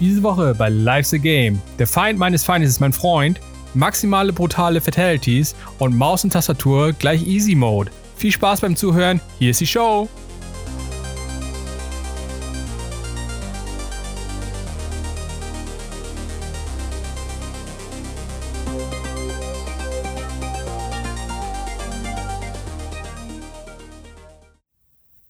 [0.00, 1.60] Diese Woche bei Life's a Game.
[1.78, 3.38] Der Feind meines Feindes ist mein Freund.
[3.74, 7.90] Maximale brutale Fatalities und Maus und Tastatur gleich Easy Mode.
[8.16, 9.20] Viel Spaß beim Zuhören.
[9.38, 10.08] Hier ist die Show.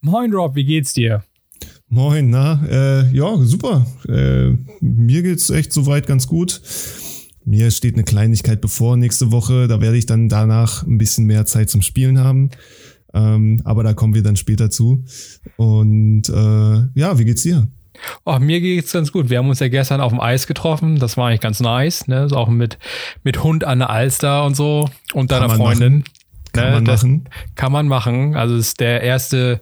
[0.01, 1.25] Moin Rob, wie geht's dir?
[1.93, 3.85] Moin, na, äh, ja, super.
[4.09, 6.63] Äh, mir geht's echt soweit ganz gut.
[7.45, 9.67] Mir steht eine Kleinigkeit bevor nächste Woche.
[9.67, 12.51] Da werde ich dann danach ein bisschen mehr Zeit zum Spielen haben.
[13.13, 15.05] Ähm, aber da kommen wir dann später zu.
[15.57, 17.67] Und äh, ja, wie geht's dir?
[18.25, 19.29] Oh, mir geht's ganz gut.
[19.29, 21.01] Wir haben uns ja gestern auf dem Eis getroffen.
[21.01, 22.07] Das war eigentlich ganz nice.
[22.07, 22.29] Ne?
[22.31, 22.79] auch mit,
[23.25, 25.99] mit Hund an der Alster und so und deiner Freundin.
[25.99, 26.15] Machen.
[26.53, 26.71] Kann ne?
[26.71, 27.29] man machen.
[27.57, 28.37] Kann man machen.
[28.37, 29.61] Also es ist der erste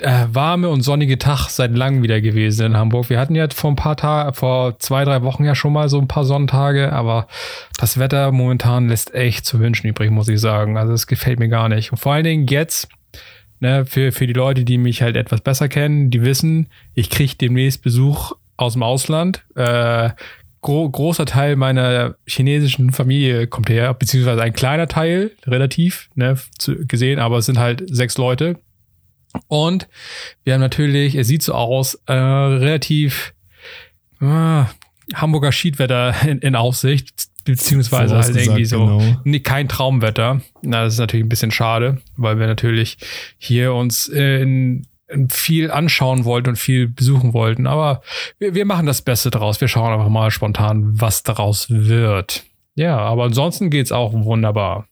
[0.00, 3.10] äh, warme und sonnige Tag seit langem wieder gewesen in Hamburg.
[3.10, 5.98] Wir hatten ja vor ein paar Tagen, vor zwei, drei Wochen ja schon mal so
[5.98, 7.26] ein paar Sonntage, aber
[7.78, 10.76] das Wetter momentan lässt echt zu wünschen übrig, muss ich sagen.
[10.76, 11.90] Also es gefällt mir gar nicht.
[11.90, 12.88] Und vor allen Dingen jetzt,
[13.60, 17.34] ne, für, für die Leute, die mich halt etwas besser kennen, die wissen, ich kriege
[17.34, 19.44] demnächst Besuch aus dem Ausland.
[19.54, 20.10] Äh,
[20.60, 26.86] gro großer Teil meiner chinesischen Familie kommt her, beziehungsweise ein kleiner Teil, relativ, ne, zu,
[26.86, 28.58] gesehen, aber es sind halt sechs Leute
[29.46, 29.88] und
[30.44, 33.34] wir haben natürlich, es sieht so aus, äh, relativ
[34.20, 34.64] äh,
[35.14, 39.20] Hamburger Schiedwetter in, in Aussicht, beziehungsweise halt irgendwie so genau.
[39.24, 40.40] nee, kein Traumwetter.
[40.62, 42.98] Na, das ist natürlich ein bisschen schade, weil wir natürlich
[43.38, 47.66] hier uns in, in viel anschauen wollten und viel besuchen wollten.
[47.66, 48.02] Aber
[48.38, 49.60] wir, wir machen das Beste draus.
[49.60, 52.44] Wir schauen einfach mal spontan, was daraus wird.
[52.74, 54.86] Ja, aber ansonsten geht's auch wunderbar.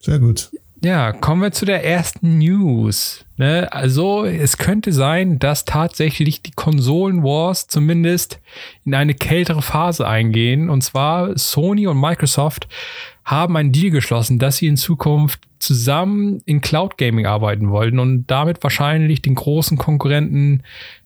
[0.00, 0.50] Sehr gut.
[0.84, 3.24] Ja, kommen wir zu der ersten News.
[3.38, 3.72] Ne?
[3.72, 8.38] Also, es könnte sein, dass tatsächlich die Konsolen Wars zumindest
[8.84, 10.68] in eine kältere Phase eingehen.
[10.68, 12.68] Und zwar Sony und Microsoft
[13.24, 18.26] haben einen Deal geschlossen, dass sie in Zukunft zusammen in Cloud Gaming arbeiten wollten und
[18.26, 20.64] damit wahrscheinlich den großen Konkurrenten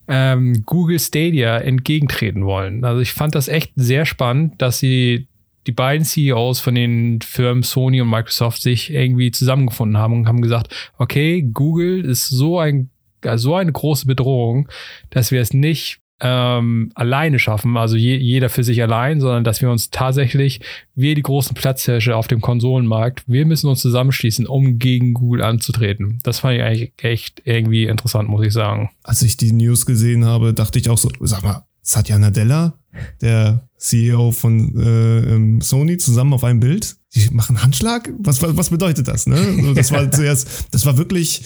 [0.08, 2.84] ähm, Google Stadia entgegentreten wollen.
[2.84, 5.27] Also ich fand das echt sehr spannend, dass sie
[5.68, 10.40] die beiden CEOs von den Firmen Sony und Microsoft sich irgendwie zusammengefunden haben und haben
[10.40, 12.90] gesagt, okay, Google ist so ein
[13.34, 14.68] so eine große Bedrohung,
[15.10, 19.60] dass wir es nicht ähm, alleine schaffen, also je, jeder für sich allein, sondern dass
[19.60, 20.60] wir uns tatsächlich,
[20.94, 26.18] wir die großen Platzhirsche auf dem Konsolenmarkt, wir müssen uns zusammenschließen, um gegen Google anzutreten.
[26.22, 28.90] Das fand ich eigentlich echt irgendwie interessant, muss ich sagen.
[29.02, 32.78] Als ich die News gesehen habe, dachte ich auch so, sag mal, Satya Nadella,
[33.20, 36.96] der CEO von äh, ähm, Sony, zusammen auf einem Bild.
[37.14, 38.12] Die machen Handschlag?
[38.18, 39.26] Was, was, was bedeutet das?
[39.26, 39.72] Ne?
[39.74, 41.42] das war zuerst, das war wirklich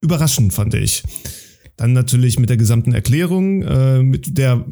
[0.00, 1.04] überraschend, fand ich.
[1.76, 4.64] Dann natürlich mit der gesamten Erklärung, äh, mit der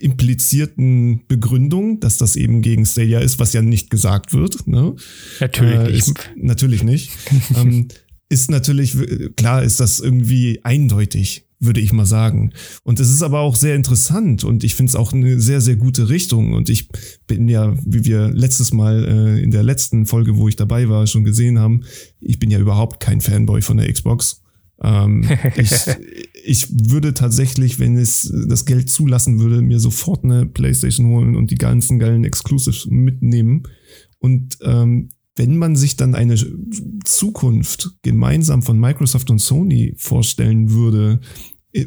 [0.00, 4.66] implizierten Begründung, dass das eben gegen Stadia ist, was ja nicht gesagt wird.
[4.66, 4.96] Ne?
[5.38, 6.30] Natürlich äh, ist, nicht.
[6.36, 7.10] Natürlich nicht.
[7.56, 7.88] ähm,
[8.28, 8.96] ist natürlich,
[9.36, 12.52] klar ist das irgendwie eindeutig würde ich mal sagen.
[12.82, 15.76] Und es ist aber auch sehr interessant und ich finde es auch eine sehr, sehr
[15.76, 16.52] gute Richtung.
[16.54, 16.88] Und ich
[17.26, 21.06] bin ja, wie wir letztes Mal äh, in der letzten Folge, wo ich dabei war,
[21.06, 21.84] schon gesehen haben,
[22.20, 24.42] ich bin ja überhaupt kein Fanboy von der Xbox.
[24.82, 25.24] Ähm,
[25.56, 25.72] ich,
[26.44, 31.50] ich würde tatsächlich, wenn es das Geld zulassen würde, mir sofort eine PlayStation holen und
[31.50, 33.62] die ganzen geilen Exclusives mitnehmen.
[34.18, 36.36] Und ähm, wenn man sich dann eine
[37.04, 41.20] Zukunft gemeinsam von Microsoft und Sony vorstellen würde,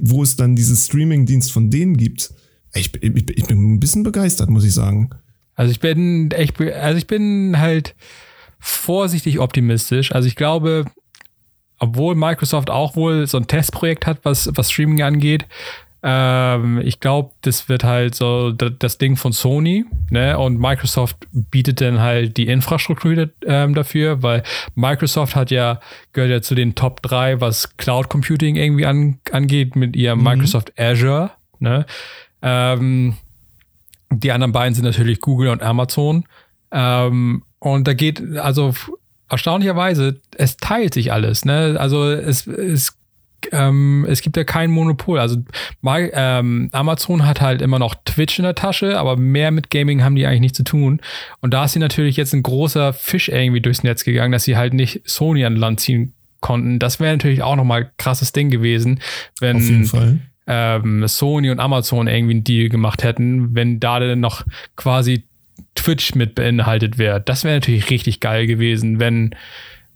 [0.01, 2.33] wo es dann diesen Streaming-Dienst von denen gibt,
[2.73, 5.09] ich, ich, ich, bin ein bisschen begeistert, muss ich sagen.
[5.55, 7.95] Also ich bin echt, also ich bin halt
[8.59, 10.11] vorsichtig optimistisch.
[10.11, 10.85] Also ich glaube,
[11.79, 15.45] obwohl Microsoft auch wohl so ein Testprojekt hat, was, was Streaming angeht,
[16.07, 20.37] ähm, ich glaube, das wird halt so das Ding von Sony, ne?
[20.37, 24.43] Und Microsoft bietet dann halt die Infrastruktur ähm, dafür, weil
[24.75, 25.79] Microsoft hat ja,
[26.13, 30.25] gehört ja zu den Top 3, was Cloud Computing irgendwie an, angeht, mit ihrem mhm.
[30.25, 31.87] Microsoft Azure, ne?
[32.43, 33.17] Ähm,
[34.11, 36.25] die anderen beiden sind natürlich Google und Amazon.
[36.71, 38.75] Ähm, und da geht, also
[39.27, 41.45] erstaunlicherweise, es teilt sich alles.
[41.45, 41.77] Ne?
[41.79, 42.95] Also es, es
[43.51, 45.19] ähm, es gibt ja kein Monopol.
[45.19, 45.37] Also
[45.83, 50.15] ähm, Amazon hat halt immer noch Twitch in der Tasche, aber mehr mit Gaming haben
[50.15, 51.01] die eigentlich nicht zu tun.
[51.41, 54.57] Und da ist sie natürlich jetzt ein großer Fisch irgendwie durchs Netz gegangen, dass sie
[54.57, 56.79] halt nicht Sony an Land ziehen konnten.
[56.79, 58.99] Das wäre natürlich auch nochmal ein krasses Ding gewesen,
[59.39, 60.19] wenn Auf jeden Fall.
[60.47, 64.45] Ähm, Sony und Amazon irgendwie einen Deal gemacht hätten, wenn da dann noch
[64.75, 65.23] quasi
[65.73, 67.19] Twitch mit beinhaltet wäre.
[67.19, 69.35] Das wäre natürlich richtig geil gewesen, wenn,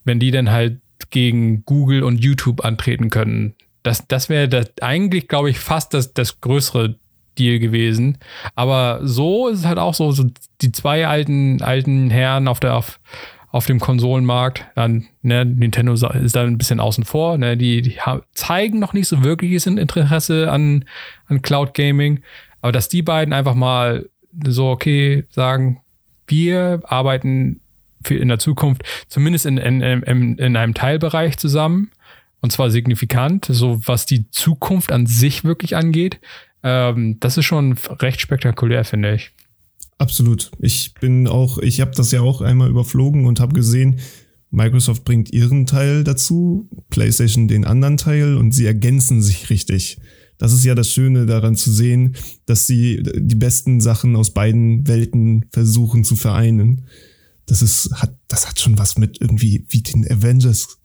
[0.05, 0.79] wenn die dann halt
[1.09, 3.55] gegen Google und YouTube antreten können.
[3.83, 6.95] Das, das wäre eigentlich, glaube ich, fast das, das größere
[7.37, 8.17] Deal gewesen.
[8.55, 10.25] Aber so ist es halt auch so, so
[10.61, 12.99] die zwei alten, alten Herren auf der, auf,
[13.51, 14.65] auf dem Konsolenmarkt.
[14.75, 17.37] Dann, ne, Nintendo ist da ein bisschen außen vor.
[17.37, 17.97] Ne, die, die
[18.33, 20.85] zeigen noch nicht so wirkliches Interesse an,
[21.27, 22.21] an Cloud Gaming.
[22.61, 24.09] Aber dass die beiden einfach mal
[24.45, 25.81] so, okay, sagen,
[26.27, 27.58] wir arbeiten
[28.09, 31.91] in der Zukunft zumindest in, in, in, in einem Teilbereich zusammen.
[32.41, 36.19] Und zwar signifikant, so was die Zukunft an sich wirklich angeht.
[36.63, 39.31] Ähm, das ist schon recht spektakulär, finde ich.
[39.97, 40.51] Absolut.
[40.59, 43.99] Ich bin auch, ich habe das ja auch einmal überflogen und habe gesehen,
[44.51, 49.99] Microsoft bringt ihren Teil dazu, PlayStation den anderen Teil und sie ergänzen sich richtig.
[50.37, 52.15] Das ist ja das Schöne daran zu sehen,
[52.45, 56.85] dass sie die besten Sachen aus beiden Welten versuchen zu vereinen.
[57.49, 60.79] Das ist, hat, das hat schon was mit irgendwie wie den Avengers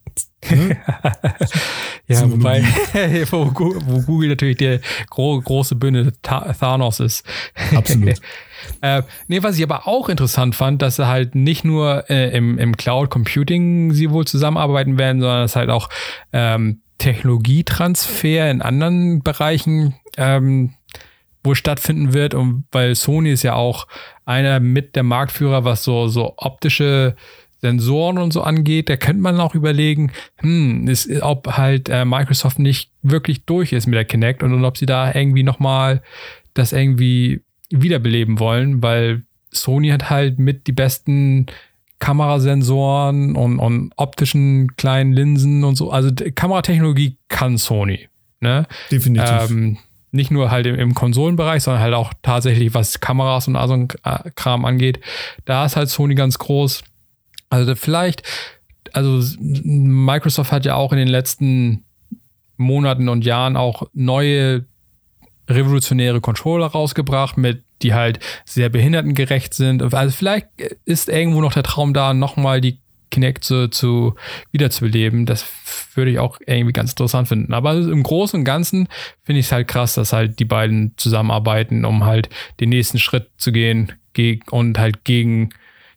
[0.50, 0.76] Ne?
[2.08, 2.62] ja, wobei,
[3.30, 7.24] wo, wo, Google natürlich der gro große Bühne Thanos ist.
[7.74, 8.20] Absolut.
[8.82, 12.58] äh, nee, was ich aber auch interessant fand, dass sie halt nicht nur äh, im,
[12.58, 15.88] im Cloud Computing sie wohl zusammenarbeiten werden, sondern dass halt auch
[16.32, 20.74] ähm, Technologietransfer in anderen Bereichen ähm,
[21.44, 22.34] wohl stattfinden wird.
[22.34, 23.86] Und weil Sony ist ja auch
[24.24, 27.14] einer mit der Marktführer, was so, so optische
[27.60, 32.58] Sensoren und so angeht, da könnte man auch überlegen, hm, ist, ob halt äh, Microsoft
[32.58, 36.02] nicht wirklich durch ist mit der Kinect und, und ob sie da irgendwie nochmal
[36.52, 41.46] das irgendwie wiederbeleben wollen, weil Sony hat halt mit die besten
[42.00, 45.90] Kamerasensoren und, und optischen kleinen Linsen und so.
[45.90, 48.08] Also Kameratechnologie kann Sony.
[48.40, 48.66] Ne?
[48.90, 49.50] Definitiv.
[49.50, 49.78] Ähm,
[50.14, 53.74] nicht nur halt im, im, Konsolenbereich, sondern halt auch tatsächlich, was Kameras und so
[54.04, 55.00] äh, Kram angeht.
[55.44, 56.84] Da ist halt Sony ganz groß.
[57.50, 58.22] Also vielleicht,
[58.92, 61.84] also Microsoft hat ja auch in den letzten
[62.56, 64.66] Monaten und Jahren auch neue
[65.48, 69.82] revolutionäre Controller rausgebracht, mit die halt sehr behindertengerecht sind.
[69.82, 70.48] Also vielleicht
[70.84, 72.80] ist irgendwo noch der Traum da, nochmal die
[73.14, 74.14] Kinect zu, zu
[74.50, 75.24] wiederzubeleben.
[75.24, 75.44] Das
[75.94, 77.54] würde ich auch irgendwie ganz interessant finden.
[77.54, 78.88] Aber im Großen und Ganzen
[79.22, 82.28] finde ich es halt krass, dass halt die beiden zusammenarbeiten, um halt
[82.58, 83.92] den nächsten Schritt zu gehen
[84.50, 85.50] und halt gegen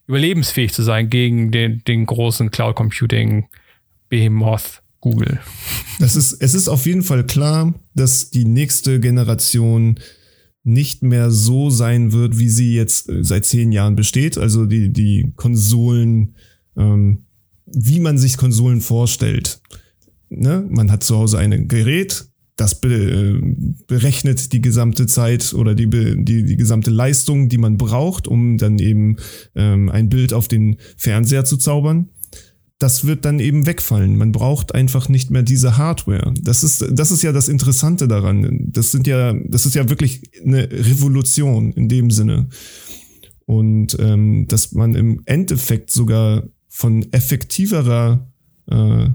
[0.06, 3.48] überlebensfähig zu sein gegen den, den großen Cloud Computing
[4.10, 5.40] Behemoth Google.
[6.00, 10.00] Das ist, es ist auf jeden Fall klar, dass die nächste Generation
[10.64, 14.38] nicht mehr so sein wird, wie sie jetzt äh, seit zehn Jahren besteht.
[14.38, 16.36] Also die, die Konsolen,
[16.78, 17.26] ähm,
[17.66, 19.62] wie man sich Konsolen vorstellt.
[20.30, 20.66] Ne?
[20.70, 23.42] Man hat zu Hause ein Gerät, das be, äh,
[23.88, 28.80] berechnet die gesamte Zeit oder die, die, die gesamte Leistung, die man braucht, um dann
[28.80, 29.18] eben
[29.56, 32.10] ähm, ein Bild auf den Fernseher zu zaubern.
[32.80, 34.18] Das wird dann eben wegfallen.
[34.18, 36.34] Man braucht einfach nicht mehr diese Hardware.
[36.42, 38.70] Das ist, das ist ja das Interessante daran.
[38.72, 42.50] Das sind ja, das ist ja wirklich eine Revolution in dem Sinne.
[43.46, 46.44] Und ähm, dass man im Endeffekt sogar
[46.78, 48.32] von effektiverer
[48.70, 49.10] äh,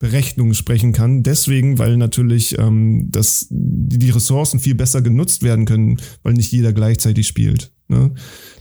[0.00, 1.22] Berechnungen sprechen kann.
[1.22, 6.72] Deswegen, weil natürlich ähm, das, die Ressourcen viel besser genutzt werden können, weil nicht jeder
[6.72, 7.70] gleichzeitig spielt.
[7.86, 8.12] Ne?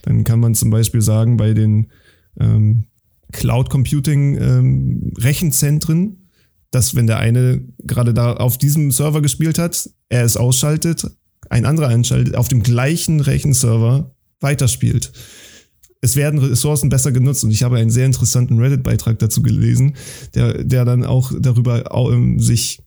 [0.04, 1.88] Dann kann man zum Beispiel sagen, bei den
[2.40, 2.86] ähm,
[3.32, 6.30] Cloud Computing ähm, Rechenzentren,
[6.70, 11.10] dass wenn der eine gerade da auf diesem Server gespielt hat, er es ausschaltet,
[11.50, 15.12] ein anderer einschaltet, auf dem gleichen Rechenserver weiterspielt
[16.02, 19.94] es werden Ressourcen besser genutzt und ich habe einen sehr interessanten Reddit-Beitrag dazu gelesen,
[20.34, 22.82] der, der dann auch darüber auch, ähm, sich,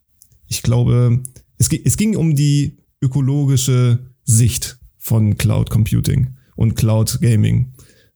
[0.49, 1.23] ich glaube,
[1.57, 7.73] es, es ging um die ökologische Sicht von Cloud Computing und Cloud Gaming.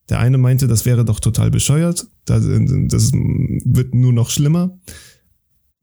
[0.09, 4.79] Der eine meinte, das wäre doch total bescheuert, das, das wird nur noch schlimmer.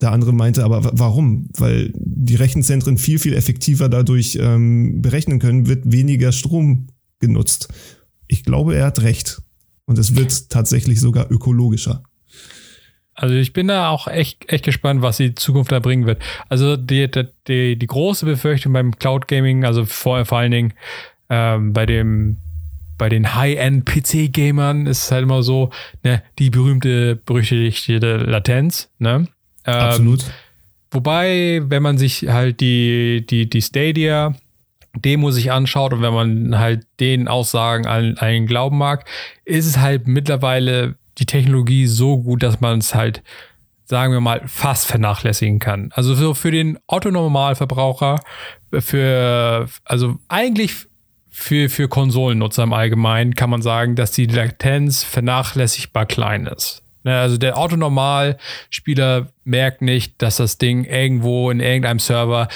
[0.01, 1.47] Der andere meinte aber, warum?
[1.55, 6.87] Weil die Rechenzentren viel, viel effektiver dadurch ähm, berechnen können, wird weniger Strom
[7.19, 7.69] genutzt
[8.27, 9.41] ich glaube, er hat recht.
[9.85, 12.03] Und es wird tatsächlich sogar ökologischer.
[13.13, 16.21] Also ich bin da auch echt, echt gespannt, was die Zukunft da bringen wird.
[16.49, 17.09] Also die,
[17.47, 20.73] die, die große Befürchtung beim Cloud Gaming, also vor, vor allen Dingen
[21.29, 22.37] ähm, bei dem
[22.97, 25.69] bei den High-End-PC-Gamern ist es halt immer so,
[26.03, 29.27] ne, die berühmte, berüchtigte Latenz, ne?
[29.65, 30.25] Ähm, Absolut.
[30.91, 34.33] Wobei, wenn man sich halt die, die, die Stadia
[34.95, 39.05] Demo sich anschaut und wenn man halt den Aussagen allen, allen glauben mag,
[39.43, 43.23] ist es halt mittlerweile die Technologie so gut, dass man es halt,
[43.85, 45.91] sagen wir mal, fast vernachlässigen kann.
[45.93, 48.19] Also so für den Otto-Normalverbraucher,
[48.71, 50.73] für, also eigentlich
[51.29, 56.81] für, für Konsolennutzer im Allgemeinen kann man sagen, dass die Latenz vernachlässigbar klein ist.
[57.03, 62.47] Ne, also der Autonormalspieler merkt nicht, dass das Ding irgendwo in irgendeinem Server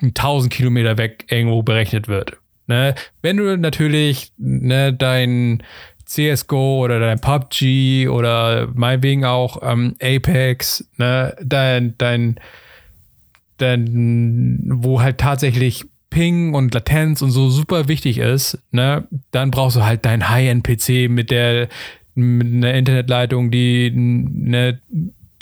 [0.00, 2.36] 1000 Kilometer weg irgendwo berechnet wird.
[2.66, 2.94] Ne?
[3.22, 5.62] Wenn du natürlich ne, dein
[6.04, 12.40] CSGO oder dein PUBG oder meinetwegen auch ähm, Apex, ne, dein, dein,
[13.58, 19.76] dein, wo halt tatsächlich Ping und Latenz und so super wichtig ist, ne, dann brauchst
[19.76, 21.68] du halt deinen High-End-PC mit der
[22.16, 24.80] mit einer Internetleitung, die ne,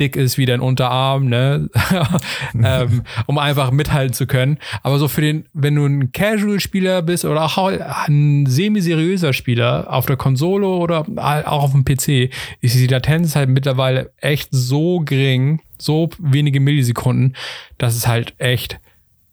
[0.00, 1.68] dick ist wie dein Unterarm, ne?
[2.54, 4.58] ähm, um einfach mithalten zu können.
[4.82, 10.06] Aber so für den, wenn du ein Casual-Spieler bist oder auch ein semi-seriöser Spieler auf
[10.06, 11.06] der Konsole oder
[11.46, 17.36] auch auf dem PC, ist die Latenz halt mittlerweile echt so gering, so wenige Millisekunden,
[17.78, 18.80] dass es halt echt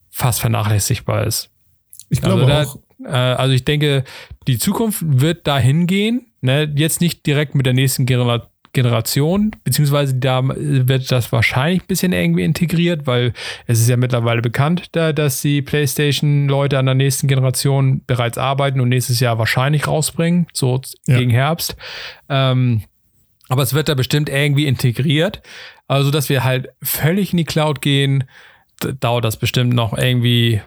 [0.09, 1.49] fast vernachlässigbar ist.
[2.09, 2.79] Ich glaube also da, auch.
[3.05, 4.03] Äh, also ich denke,
[4.47, 6.27] die Zukunft wird dahin gehen.
[6.41, 6.71] Ne?
[6.75, 12.13] Jetzt nicht direkt mit der nächsten Generation Generation, beziehungsweise da wird das wahrscheinlich ein bisschen
[12.13, 13.33] irgendwie integriert, weil
[13.65, 18.79] es ist ja mittlerweile bekannt, da, dass die PlayStation-Leute an der nächsten Generation bereits arbeiten
[18.79, 21.17] und nächstes Jahr wahrscheinlich rausbringen, so ja.
[21.17, 21.75] gegen Herbst.
[22.29, 22.83] Ähm,
[23.49, 25.41] aber es wird da bestimmt irgendwie integriert.
[25.87, 28.25] Also, dass wir halt völlig in die Cloud gehen,
[28.99, 30.61] dauert das bestimmt noch irgendwie.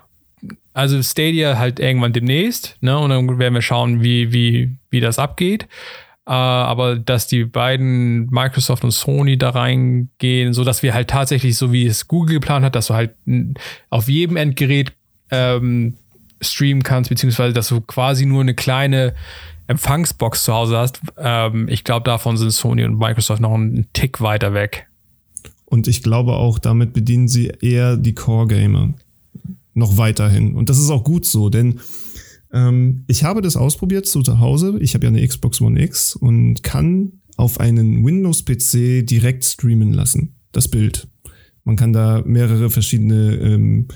[0.73, 2.97] Also Stadia halt irgendwann demnächst, ne?
[2.97, 5.67] Und dann werden wir schauen, wie, wie, wie das abgeht.
[6.29, 11.57] Uh, aber dass die beiden Microsoft und Sony da reingehen, so dass wir halt tatsächlich,
[11.57, 13.15] so wie es Google geplant hat, dass du halt
[13.89, 14.93] auf jedem Endgerät
[15.31, 15.95] ähm,
[16.43, 19.15] streamen kannst, beziehungsweise dass du quasi nur eine kleine
[19.69, 21.01] Empfangsbox zu Hause hast.
[21.17, 24.87] Ähm, ich glaube, davon sind Sony und Microsoft noch einen Tick weiter weg.
[25.65, 28.93] Und ich glaube auch, damit bedienen sie eher die Core-Gamer
[29.73, 30.55] noch weiterhin.
[30.55, 31.81] Und das ist auch gut so, denn
[32.53, 34.79] ähm, ich habe das ausprobiert zu Hause.
[34.81, 40.37] Ich habe ja eine Xbox One X und kann auf einen Windows-PC direkt streamen lassen,
[40.53, 41.09] das Bild.
[41.65, 43.89] Man kann da mehrere verschiedene ähm,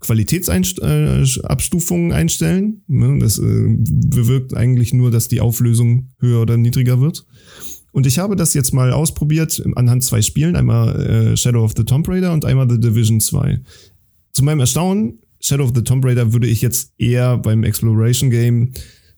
[0.00, 2.82] Qualitätsabstufungen einstellen.
[2.86, 7.26] Ne, das äh, bewirkt eigentlich nur, dass die Auflösung höher oder niedriger wird.
[7.90, 11.82] Und ich habe das jetzt mal ausprobiert anhand zwei Spielen, einmal äh, Shadow of the
[11.84, 13.60] Tomb Raider und einmal The Division 2.
[14.32, 18.72] Zu meinem Erstaunen Shadow of the Tomb Raider würde ich jetzt eher beim Exploration Game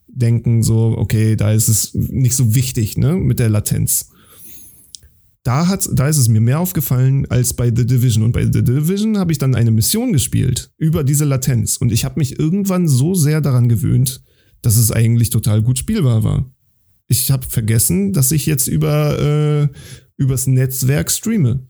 [0.06, 4.10] denken, so, okay, da ist es nicht so wichtig, ne, mit der Latenz.
[5.42, 8.24] Da, hat, da ist es mir mehr aufgefallen als bei The Division.
[8.24, 11.78] Und bei The Division habe ich dann eine Mission gespielt über diese Latenz.
[11.78, 14.22] Und ich habe mich irgendwann so sehr daran gewöhnt,
[14.60, 16.52] dass es eigentlich total gut spielbar war.
[17.08, 19.68] Ich habe vergessen, dass ich jetzt über äh,
[20.18, 21.66] übers Netzwerk streame.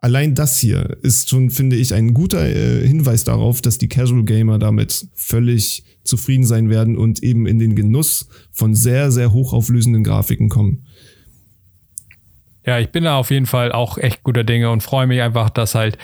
[0.00, 4.24] Allein das hier ist schon, finde ich, ein guter äh, Hinweis darauf, dass die Casual
[4.24, 10.04] Gamer damit völlig zufrieden sein werden und eben in den Genuss von sehr, sehr hochauflösenden
[10.04, 10.86] Grafiken kommen.
[12.64, 15.50] Ja, ich bin da auf jeden Fall auch echt guter Dinge und freue mich einfach,
[15.50, 15.98] dass halt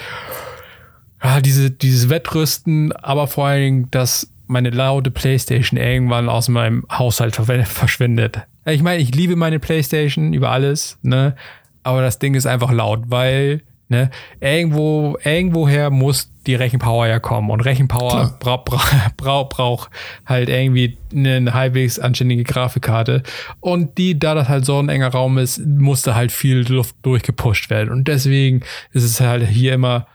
[1.22, 6.84] ja, diese, dieses Wettrüsten, aber vor allen Dingen, dass meine laute Playstation irgendwann aus meinem
[6.90, 8.42] Haushalt verschwindet.
[8.66, 11.36] Ich meine, ich liebe meine Playstation über alles, ne?
[11.82, 13.62] Aber das Ding ist einfach laut, weil
[13.94, 14.10] Ne?
[14.40, 17.48] Irgendwo, irgendwoher muss die Rechenpower ja kommen.
[17.48, 19.90] Und Rechenpower braucht bra bra braucht
[20.26, 23.22] halt irgendwie eine halbwegs anständige Grafikkarte.
[23.60, 27.70] Und die, da das halt so ein enger Raum ist, musste halt viel Luft durchgepusht
[27.70, 27.90] werden.
[27.90, 30.08] Und deswegen ist es halt hier immer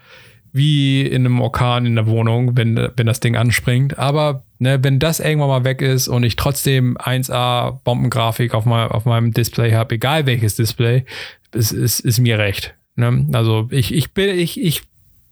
[0.52, 3.98] wie in einem Orkan in der Wohnung, wenn, wenn das Ding anspringt.
[3.98, 8.90] Aber ne, wenn das irgendwann mal weg ist und ich trotzdem 1A Bombengrafik auf, mein,
[8.90, 11.06] auf meinem Display habe, egal welches Display,
[11.54, 12.76] ist, ist, ist mir recht.
[13.00, 13.28] Ne?
[13.34, 14.84] Also ich, ich bin, ich, ich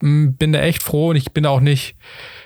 [0.02, 1.96] mm, bin da echt froh und ich bin auch nicht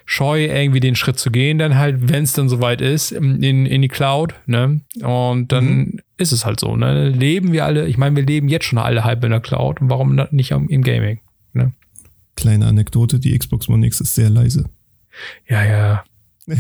[0.06, 3.82] scheu, irgendwie den Schritt zu gehen, dann halt, wenn es dann soweit ist, in, in
[3.82, 4.82] die Cloud, ne?
[5.02, 6.00] Und dann mhm.
[6.18, 7.10] ist es halt so, ne?
[7.10, 9.90] Leben wir alle, ich meine, wir leben jetzt schon alle halb in der Cloud und
[9.90, 11.20] warum nicht im Gaming,
[11.54, 11.72] ne?
[12.36, 14.70] Kleine Anekdote, die Xbox One X ist sehr leise.
[15.48, 16.04] Ja, ja.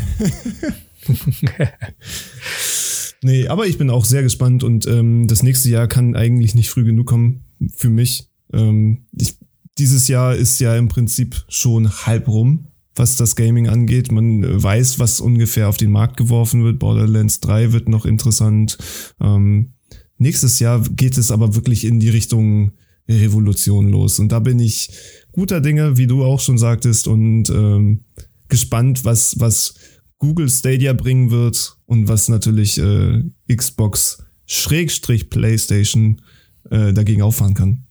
[3.21, 6.69] nee, aber ich bin auch sehr gespannt und ähm, das nächste Jahr kann eigentlich nicht
[6.69, 7.43] früh genug kommen
[7.75, 8.27] für mich.
[8.53, 9.37] Ähm, ich,
[9.77, 14.11] dieses Jahr ist ja im Prinzip schon halb rum, was das Gaming angeht.
[14.11, 16.79] Man weiß, was ungefähr auf den Markt geworfen wird.
[16.79, 18.77] Borderlands 3 wird noch interessant.
[19.19, 19.73] Ähm,
[20.17, 22.73] nächstes Jahr geht es aber wirklich in die Richtung
[23.09, 24.19] Revolution los.
[24.19, 24.91] Und da bin ich
[25.31, 28.01] guter Dinge, wie du auch schon sagtest, und ähm,
[28.47, 29.75] gespannt, was, was
[30.19, 36.21] Google Stadia bringen wird und was natürlich äh, Xbox Schrägstrich PlayStation
[36.69, 37.87] äh, dagegen auffahren kann.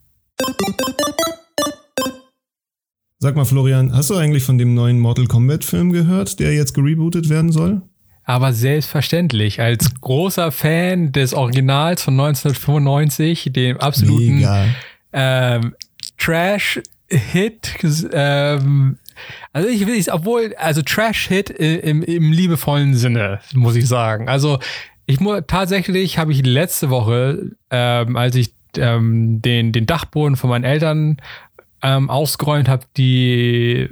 [3.22, 6.72] Sag mal, Florian, hast du eigentlich von dem neuen Mortal Kombat Film gehört, der jetzt
[6.72, 7.82] gerebootet werden soll?
[8.24, 14.48] Aber selbstverständlich, als großer Fan des Originals von 1995, dem absoluten
[15.12, 15.74] ähm,
[16.16, 16.80] Trash
[17.10, 17.74] Hit,
[18.12, 18.98] ähm,
[19.52, 24.28] also ich will es, obwohl, also Trash-Hit im, im liebevollen Sinne, muss ich sagen.
[24.28, 24.60] Also
[25.06, 30.50] ich muss tatsächlich habe ich letzte Woche, ähm, als ich ähm, den, den Dachboden von
[30.50, 31.18] meinen Eltern
[31.82, 33.88] ähm, ausgeräumt habe, die,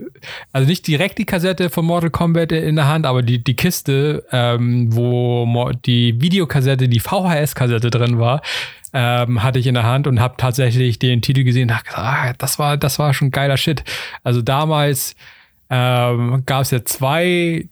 [0.53, 4.25] also nicht direkt die Kassette von Mortal Kombat in der Hand, aber die, die Kiste,
[4.31, 8.43] ähm, wo die Videokassette, die VHS-Kassette drin war,
[8.93, 12.33] ähm, hatte ich in der Hand und habe tatsächlich den Titel gesehen und dachte, ah,
[12.37, 13.85] das war, das war schon geiler Shit.
[14.23, 15.15] Also damals
[15.71, 17.69] ähm, gab es ja zwei,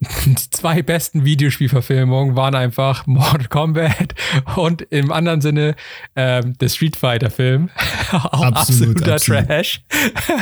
[0.00, 4.14] die zwei besten Videospielverfilmungen waren einfach Mortal Kombat
[4.56, 5.76] und im anderen Sinne
[6.16, 7.68] ähm, der Street Fighter Film.
[8.12, 9.46] Auch absolut, absoluter absolut.
[9.46, 9.82] Trash.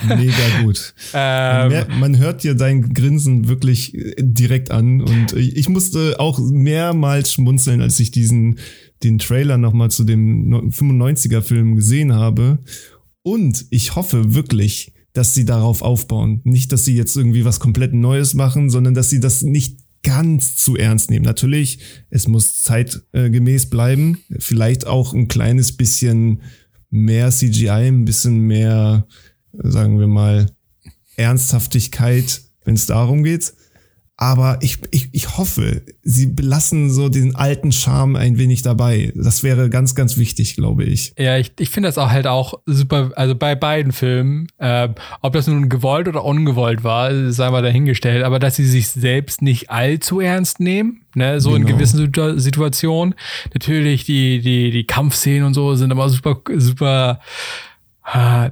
[0.07, 0.95] Mega gut.
[1.13, 6.39] Ähm, man, man, hört dir dein Grinsen wirklich äh, direkt an und ich musste auch
[6.39, 8.59] mehrmals schmunzeln, als ich diesen
[9.03, 12.59] den Trailer nochmal zu dem 95er Film gesehen habe.
[13.23, 16.41] Und ich hoffe wirklich, dass sie darauf aufbauen.
[16.45, 20.55] Nicht, dass sie jetzt irgendwie was komplett Neues machen, sondern dass sie das nicht ganz
[20.55, 21.25] zu ernst nehmen.
[21.25, 24.19] Natürlich, es muss zeitgemäß bleiben.
[24.39, 26.43] Vielleicht auch ein kleines bisschen
[26.91, 29.09] mehr CGI, ein bisschen mehr,
[29.53, 30.47] sagen wir mal,
[31.17, 33.55] Ernsthaftigkeit, wenn es darum geht.
[34.21, 39.13] Aber ich, ich, ich hoffe, sie belassen so den alten Charme ein wenig dabei.
[39.15, 41.15] Das wäre ganz, ganz wichtig, glaube ich.
[41.17, 44.89] Ja, ich, ich finde das auch halt auch super, also bei beiden Filmen, äh,
[45.21, 49.41] ob das nun gewollt oder ungewollt war, sei mal dahingestellt, aber dass sie sich selbst
[49.41, 51.69] nicht allzu ernst nehmen, ne, so genau.
[51.69, 53.15] in gewissen Situationen.
[53.55, 57.21] Natürlich die, die, die Kampfszenen und so sind immer super, super,
[58.13, 58.51] äh,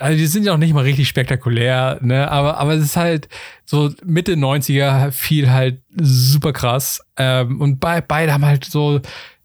[0.00, 2.30] also die sind ja auch nicht mal richtig spektakulär, ne?
[2.30, 3.28] Aber, aber es ist halt
[3.64, 7.02] so Mitte 90er viel halt super krass.
[7.16, 9.00] Ähm, und bei, beide haben halt so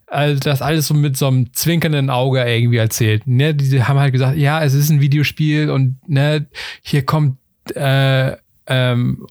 [0.08, 3.26] also das alles so mit so einem zwinkernden Auge irgendwie erzählt.
[3.26, 3.54] Ne?
[3.54, 6.46] Die haben halt gesagt, ja, es ist ein Videospiel und ne,
[6.82, 7.38] hier kommt
[7.74, 8.36] äh,
[8.68, 9.26] ähm,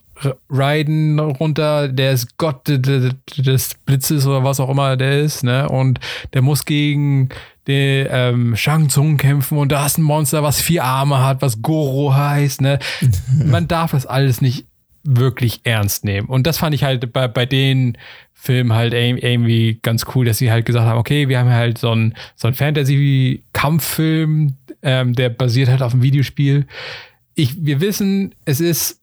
[0.48, 5.68] Raiden runter, der ist Gott des Blitzes oder was auch immer der ist, ne?
[5.68, 6.00] Und
[6.32, 7.28] der muss gegen
[7.66, 11.62] den ähm, Shang Tsung kämpfen und da ist ein Monster, was vier Arme hat, was
[11.62, 12.78] Goro heißt, ne?
[13.44, 14.66] Man darf das alles nicht
[15.06, 16.28] wirklich ernst nehmen.
[16.28, 17.96] Und das fand ich halt bei, bei den
[18.32, 21.92] Filmen halt irgendwie ganz cool, dass sie halt gesagt haben, okay, wir haben halt so
[21.92, 26.66] ein, so ein Fantasy-Kampffilm, ähm, der basiert halt auf einem Videospiel.
[27.34, 29.00] Ich, wir wissen, es ist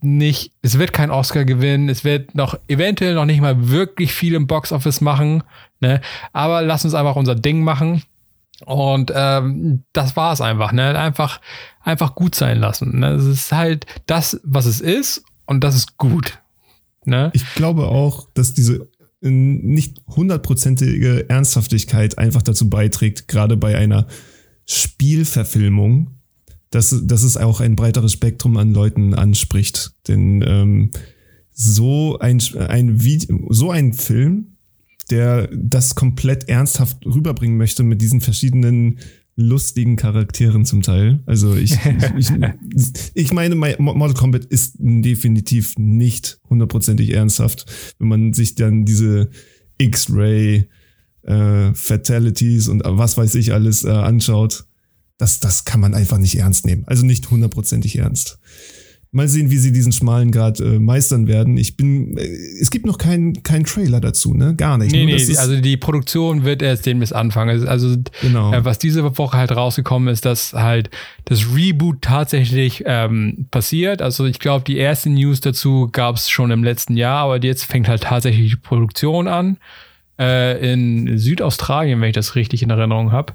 [0.00, 4.34] nicht, es wird kein Oscar gewinnen, es wird noch eventuell noch nicht mal wirklich viel
[4.34, 5.42] im Boxoffice machen,
[5.80, 6.00] ne?
[6.32, 8.02] Aber lass uns einfach unser Ding machen.
[8.66, 10.96] Und ähm, das war es einfach, ne?
[10.98, 11.40] Einfach,
[11.82, 13.00] einfach gut sein lassen.
[13.00, 13.12] Ne?
[13.12, 16.38] Es ist halt das, was es ist, und das ist gut.
[17.04, 17.30] Ne?
[17.34, 18.88] Ich glaube auch, dass diese
[19.22, 24.06] äh, nicht hundertprozentige Ernsthaftigkeit einfach dazu beiträgt, gerade bei einer
[24.66, 26.10] Spielverfilmung,
[26.74, 29.92] dass, dass es auch ein breiteres Spektrum an Leuten anspricht.
[30.08, 30.90] Denn ähm,
[31.52, 34.56] so ein, ein Video, so ein Film,
[35.10, 38.98] der das komplett ernsthaft rüberbringen möchte mit diesen verschiedenen
[39.36, 41.22] lustigen Charakteren zum Teil.
[41.26, 41.76] Also ich,
[42.16, 42.30] ich,
[43.14, 47.66] ich meine, Mortal Kombat ist definitiv nicht hundertprozentig ernsthaft,
[47.98, 49.30] wenn man sich dann diese
[49.78, 50.68] X-Ray
[51.22, 54.66] äh, Fatalities und was weiß ich alles äh, anschaut.
[55.24, 56.84] Das, das kann man einfach nicht ernst nehmen.
[56.84, 58.38] Also nicht hundertprozentig ernst.
[59.10, 61.56] Mal sehen, wie sie diesen schmalen Grad äh, meistern werden.
[61.56, 62.26] Ich bin, äh,
[62.60, 64.54] es gibt noch keinen kein Trailer dazu, ne?
[64.54, 64.92] Gar nicht.
[64.92, 67.66] Nee, nee, also die Produktion wird erst den bis anfangen.
[67.66, 68.52] Also, genau.
[68.52, 70.90] äh, was diese Woche halt rausgekommen ist, dass halt
[71.24, 74.02] das Reboot tatsächlich ähm, passiert.
[74.02, 77.64] Also ich glaube, die erste News dazu gab es schon im letzten Jahr, aber jetzt
[77.64, 79.56] fängt halt tatsächlich die Produktion an.
[80.18, 83.32] Äh, in Südaustralien, wenn ich das richtig in Erinnerung habe.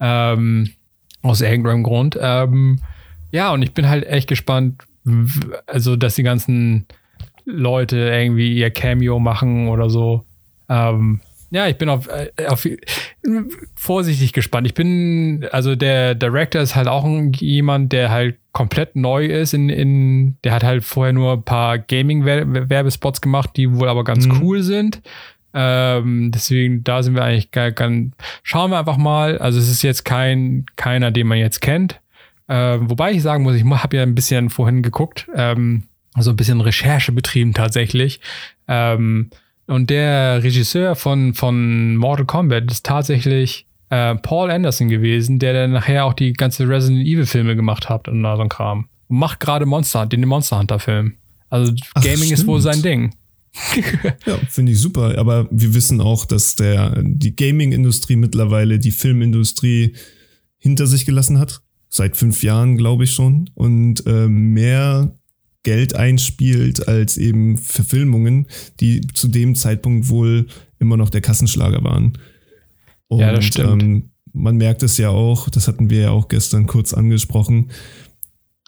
[0.00, 0.70] Ähm,
[1.28, 2.18] aus irgendeinem Grund.
[2.20, 2.80] Ähm,
[3.30, 4.82] ja, und ich bin halt echt gespannt,
[5.66, 6.86] also dass die ganzen
[7.44, 10.24] Leute irgendwie ihr Cameo machen oder so.
[10.68, 12.68] Ähm, ja, ich bin auf, äh, auf
[13.76, 14.66] vorsichtig gespannt.
[14.66, 19.68] Ich bin, also der Director ist halt auch jemand, der halt komplett neu ist in,
[19.68, 24.42] in der hat halt vorher nur ein paar Gaming-Werbespots gemacht, die wohl aber ganz mhm.
[24.42, 25.02] cool sind.
[25.58, 29.38] Ähm, deswegen, da sind wir eigentlich ganz, schauen wir einfach mal.
[29.38, 31.98] Also es ist jetzt kein, keiner, den man jetzt kennt.
[32.46, 36.36] Äh, wobei ich sagen muss, ich habe ja ein bisschen vorhin geguckt, ähm, also ein
[36.36, 38.20] bisschen Recherche betrieben tatsächlich.
[38.68, 39.30] Ähm,
[39.66, 45.72] und der Regisseur von, von Mortal Kombat ist tatsächlich äh, Paul Anderson gewesen, der dann
[45.72, 48.88] nachher auch die ganze Resident Evil Filme gemacht hat und so ein Kram.
[49.08, 51.16] Macht gerade Monster, den Monster Hunter Film.
[51.48, 52.32] Also Ach, Gaming stimmt.
[52.32, 53.14] ist wohl sein Ding.
[54.26, 55.18] Ja, finde ich super.
[55.18, 59.94] Aber wir wissen auch, dass der, die Gaming-Industrie mittlerweile die Filmindustrie
[60.58, 61.62] hinter sich gelassen hat.
[61.88, 65.16] seit fünf Jahren, glaube ich schon, und äh, mehr
[65.62, 68.46] Geld einspielt als eben Verfilmungen,
[68.80, 70.46] die zu dem Zeitpunkt wohl
[70.78, 72.18] immer noch der Kassenschlager waren.
[73.08, 73.82] Und, ja, das stimmt.
[73.82, 77.70] Ähm, man merkt es ja auch, das hatten wir ja auch gestern kurz angesprochen,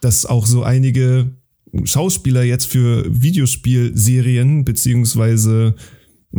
[0.01, 1.38] dass auch so einige
[1.85, 5.74] Schauspieler jetzt für Videospielserien beziehungsweise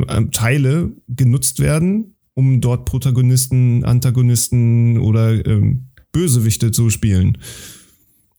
[0.07, 7.37] ähm, Teile genutzt werden, um dort Protagonisten, Antagonisten oder ähm, Bösewichte zu spielen.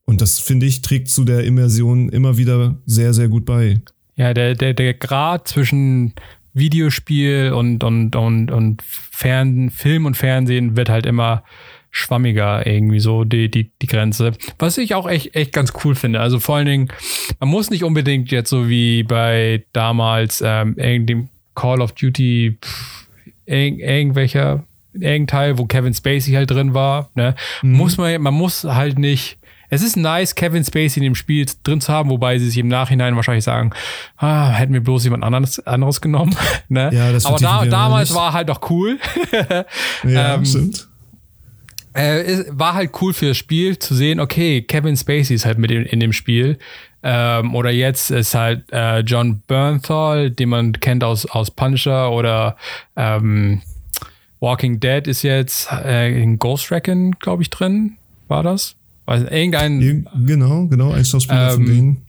[0.04, 3.80] Und das, finde ich, trägt zu der Immersion immer wieder sehr, sehr gut bei.
[4.16, 6.14] Ja, der, der, der Grad zwischen
[6.52, 11.44] Videospiel und, und, und, und Fern, Film und Fernsehen wird halt immer
[11.90, 14.32] schwammiger irgendwie so die, die, die Grenze.
[14.58, 16.20] Was ich auch echt, echt ganz cool finde.
[16.20, 16.88] Also vor allen Dingen,
[17.40, 23.08] man muss nicht unbedingt jetzt so wie bei damals ähm, dem Call of Duty pff,
[23.46, 27.34] irg irgendwelcher irgendein Teil, wo Kevin Spacey halt drin war, ne?
[27.62, 27.72] Mhm.
[27.72, 29.38] Muss man, man muss halt nicht
[29.72, 32.66] es ist nice, Kevin Spacey in dem Spiel drin zu haben, wobei sie sich im
[32.66, 33.70] Nachhinein wahrscheinlich sagen,
[34.16, 36.34] ah, hätten wir bloß jemand anderes, anderes genommen.
[36.68, 36.90] ne?
[36.92, 38.98] ja, das Aber da, damals war halt doch cool.
[40.04, 40.88] ja, ähm, stimmt.
[41.92, 45.70] Äh, war halt cool für das Spiel zu sehen, okay, Kevin Spacey ist halt mit
[45.70, 46.58] in, in dem Spiel.
[47.02, 52.56] Ähm, oder jetzt ist halt äh, John Bernthal, den man kennt aus, aus Punisher oder
[52.94, 53.62] ähm,
[54.40, 57.96] Walking Dead ist jetzt äh, in Ghost Recon, glaube ich, drin.
[58.28, 58.76] War das?
[59.06, 60.06] Weiß irgendein.
[60.26, 62.06] Genau, genau, ein Schauspieler ähm, von denen.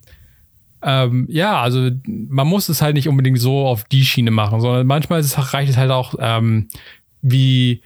[0.83, 4.87] Ähm, ja, also man muss es halt nicht unbedingt so auf die Schiene machen, sondern
[4.87, 6.67] manchmal es, reicht es halt auch ähm,
[7.21, 7.81] wie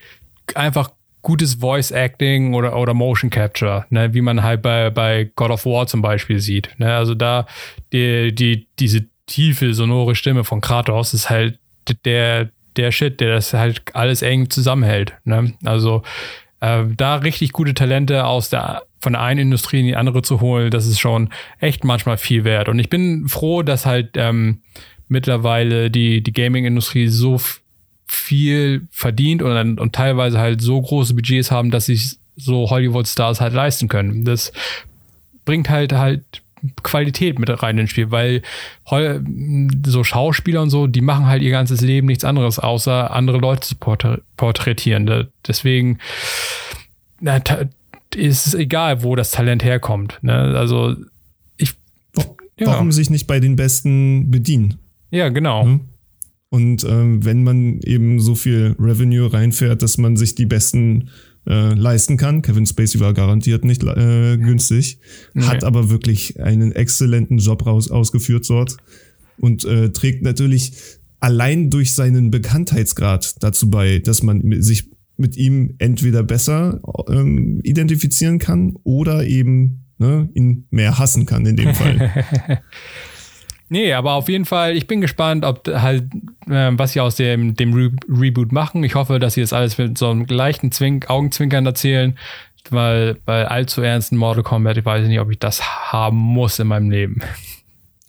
[0.53, 0.91] einfach
[1.25, 5.65] gutes Voice Acting oder, oder Motion Capture, ne, wie man halt bei, bei God of
[5.65, 6.69] War zum Beispiel sieht.
[6.77, 6.95] Ne?
[6.95, 7.47] Also da
[7.91, 11.57] die, die, diese tiefe, sonore Stimme von Kratos ist halt
[12.05, 15.15] der, der Shit, der das halt alles eng zusammenhält.
[15.23, 15.53] Ne?
[15.63, 16.03] Also
[16.59, 20.41] äh, da richtig gute Talente aus der von der einen Industrie in die andere zu
[20.41, 22.69] holen, das ist schon echt manchmal viel wert.
[22.69, 24.61] Und ich bin froh, dass halt ähm,
[25.07, 27.39] mittlerweile die, die Gaming-Industrie so
[28.07, 33.53] viel verdient und, und teilweise halt so große Budgets haben, dass sich so Hollywood-Stars halt
[33.53, 34.25] leisten können.
[34.25, 34.51] Das
[35.45, 36.23] bringt halt halt
[36.83, 38.41] Qualität mit rein ins Spiel, weil
[39.85, 43.61] so Schauspieler und so, die machen halt ihr ganzes Leben nichts anderes, außer andere Leute
[43.61, 45.27] zu porträtieren.
[45.47, 45.99] Deswegen
[47.19, 47.41] na,
[48.15, 50.19] ist es egal, wo das Talent herkommt.
[50.21, 50.33] Ne?
[50.33, 50.95] Also
[51.57, 51.73] ich.
[52.57, 52.67] Ja.
[52.67, 54.75] Warum sich nicht bei den Besten bedienen?
[55.11, 55.63] Ja, genau.
[55.63, 55.81] Hm?
[56.55, 61.09] Und ähm, wenn man eben so viel Revenue reinfährt, dass man sich die Besten
[61.45, 64.99] äh, leisten kann, Kevin Spacey war garantiert nicht äh, günstig,
[65.33, 65.43] nee.
[65.43, 68.77] hat aber wirklich einen exzellenten Job raus, ausgeführt dort
[69.37, 70.71] und äh, trägt natürlich
[71.19, 78.39] allein durch seinen Bekanntheitsgrad dazu bei, dass man sich mit ihm entweder besser ähm, identifizieren
[78.39, 82.23] kann oder eben ne, ihn mehr hassen kann in dem Fall.
[83.69, 86.06] nee, aber auf jeden Fall, ich bin gespannt, ob halt,
[86.47, 88.84] äh, was sie aus dem, dem Re Reboot machen.
[88.84, 92.17] Ich hoffe, dass sie das alles mit so einem leichten Zwink, Augenzwinkern erzählen,
[92.69, 96.67] weil bei allzu ernsten Mortal Kombat, ich weiß nicht, ob ich das haben muss in
[96.67, 97.21] meinem Leben.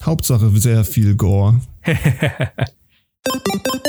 [0.02, 1.60] Hauptsache sehr viel Gore.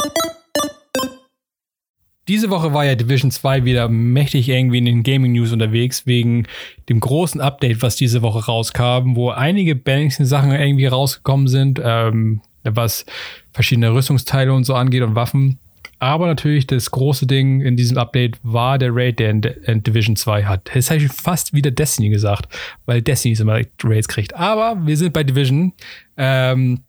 [2.27, 6.45] Diese Woche war ja Division 2 wieder mächtig irgendwie in den Gaming News unterwegs, wegen
[6.89, 13.05] dem großen Update, was diese Woche rauskam, wo einige Balancing-Sachen irgendwie rausgekommen sind, ähm, was
[13.53, 15.59] verschiedene Rüstungsteile und so angeht und Waffen.
[15.99, 20.15] Aber natürlich das große Ding in diesem Update war der Raid, der in, in Division
[20.15, 20.69] 2 hat.
[20.73, 22.53] Das habe ich fast wieder Destiny gesagt,
[22.85, 24.35] weil Destiny immer Raids kriegt.
[24.35, 25.73] Aber wir sind bei Division.
[26.17, 26.81] Ähm,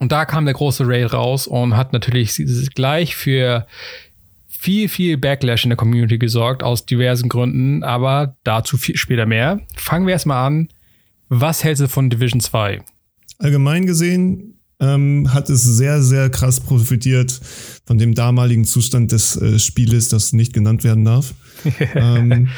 [0.00, 2.40] und da kam der große Raid raus und hat natürlich
[2.74, 3.66] gleich für
[4.58, 9.60] viel, viel Backlash in der Community gesorgt, aus diversen Gründen, aber dazu viel später mehr.
[9.76, 10.68] Fangen wir erstmal an.
[11.28, 12.80] Was hältst du von Division 2?
[13.38, 17.40] Allgemein gesehen ähm, hat es sehr, sehr krass profitiert
[17.84, 21.34] von dem damaligen Zustand des äh, Spieles, das nicht genannt werden darf.
[21.94, 22.48] ähm,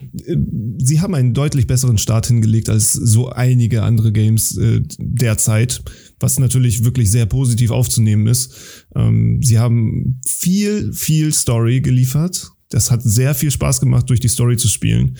[0.00, 5.82] sie haben einen deutlich besseren Start hingelegt als so einige andere Games äh, derzeit,
[6.20, 8.54] was natürlich wirklich sehr positiv aufzunehmen ist.
[8.94, 12.52] Ähm, sie haben viel, viel Story geliefert.
[12.70, 15.16] Das hat sehr viel Spaß gemacht, durch die Story zu spielen.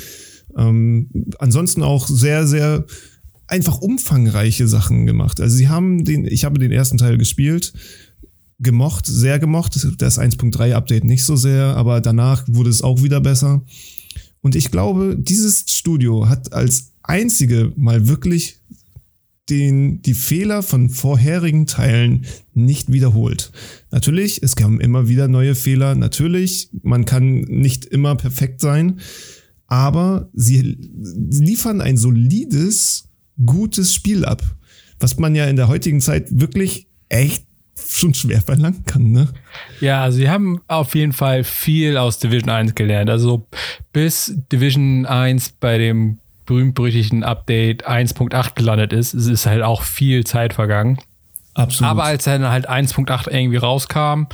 [0.57, 2.87] Ähm, ansonsten auch sehr, sehr
[3.49, 5.41] einfach umfangreiche Sachen gemacht.
[5.41, 7.73] Also sie haben den, ich habe den ersten Teil gespielt,
[8.61, 9.75] gemocht, sehr gemocht.
[9.99, 13.63] Das 1.3 Update nicht so sehr, aber danach wurde es auch wieder besser.
[14.41, 18.61] Und ich glaube, dieses Studio hat als einzige mal wirklich
[19.49, 23.51] den, die Fehler von vorherigen Teilen nicht wiederholt.
[23.91, 25.95] Natürlich, es kamen immer wieder neue Fehler.
[25.95, 29.01] Natürlich, man kann nicht immer perfekt sein.
[29.69, 30.79] aber sie
[31.31, 33.09] liefern ein solides,
[33.45, 34.43] gutes Spiel ab,
[34.99, 37.47] was man ja in der heutigen Zeit wirklich echt
[37.89, 39.29] schon schwer verlangen kann, ne?
[39.81, 43.11] Ja, sie haben auf jeden Fall viel aus Division 1 gelernt.
[43.11, 43.47] Also
[43.93, 50.55] bis Division 1 bei dem berühmt-berüchtigten Update 1.8 gelandet ist, ist halt auch viel Zeit
[50.55, 50.99] vergangen.
[51.59, 51.91] Absolut.
[51.91, 54.27] Aber als dann halt 1.8 irgendwie rauskam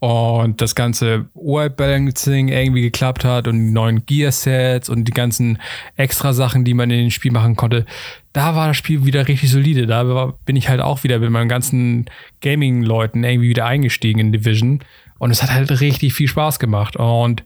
[0.00, 5.12] und das ganze World Balancing irgendwie geklappt hat und die neuen Gear Sets und die
[5.12, 5.58] ganzen
[5.96, 7.86] extra Sachen, die man in dem Spiel machen konnte,
[8.32, 9.86] da war das Spiel wieder richtig solide.
[9.86, 12.06] Da bin ich halt auch wieder mit meinen ganzen
[12.40, 14.80] Gaming-Leuten irgendwie wieder eingestiegen in Division
[15.18, 16.96] und es hat halt richtig viel Spaß gemacht.
[16.96, 17.44] Und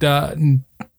[0.00, 0.34] da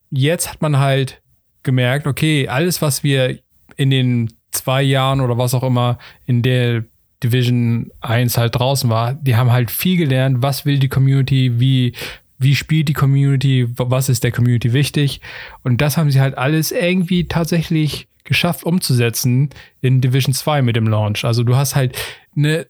[0.10, 1.21] jetzt hat man halt
[1.62, 3.38] gemerkt, okay, alles, was wir
[3.76, 6.84] in den zwei Jahren oder was auch immer in der
[7.23, 11.93] Division 1 halt draußen war, die haben halt viel gelernt, was will die Community, wie,
[12.39, 15.21] wie spielt die Community, was ist der Community wichtig.
[15.63, 19.49] Und das haben sie halt alles irgendwie tatsächlich geschafft umzusetzen
[19.81, 21.25] in Division 2 mit dem Launch.
[21.25, 21.97] Also du hast halt
[22.36, 22.67] eine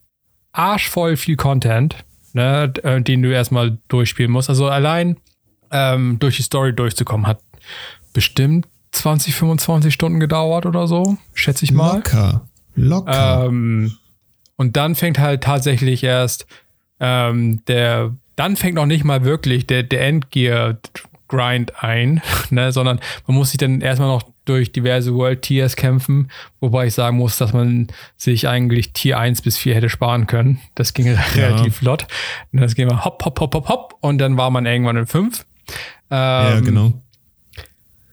[0.51, 1.95] arschvoll viel Content,
[2.33, 4.49] ne, äh, den du erstmal durchspielen musst.
[4.49, 5.17] Also allein
[5.71, 7.39] ähm, durch die Story durchzukommen hat
[8.13, 11.95] bestimmt 20, 25 Stunden gedauert oder so, schätze ich mal.
[11.95, 12.47] Locker.
[12.75, 13.45] Locker.
[13.47, 13.93] Ähm,
[14.61, 16.45] und dann fängt halt tatsächlich erst
[16.99, 22.21] ähm, der, dann fängt noch nicht mal wirklich der, der Endgear-Grind ein,
[22.51, 26.93] ne, sondern man muss sich dann erstmal noch durch diverse World Tiers kämpfen, wobei ich
[26.93, 30.61] sagen muss, dass man sich eigentlich Tier 1 bis 4 hätte sparen können.
[30.75, 31.13] Das ging ja.
[31.35, 32.05] relativ flott.
[32.53, 35.07] Und das ging mal hopp, hopp, hopp, hopp, hopp und dann war man irgendwann in
[35.07, 35.43] 5.
[35.69, 35.75] Ähm,
[36.11, 36.93] ja, genau.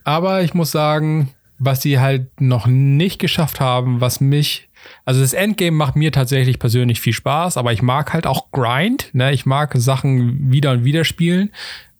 [0.03, 4.68] Aber ich muss sagen, was sie halt noch nicht geschafft haben, was mich
[5.05, 9.09] also das Endgame macht mir tatsächlich persönlich viel Spaß, aber ich mag halt auch Grind.
[9.13, 9.31] Ne?
[9.33, 11.51] Ich mag Sachen wieder und wieder spielen.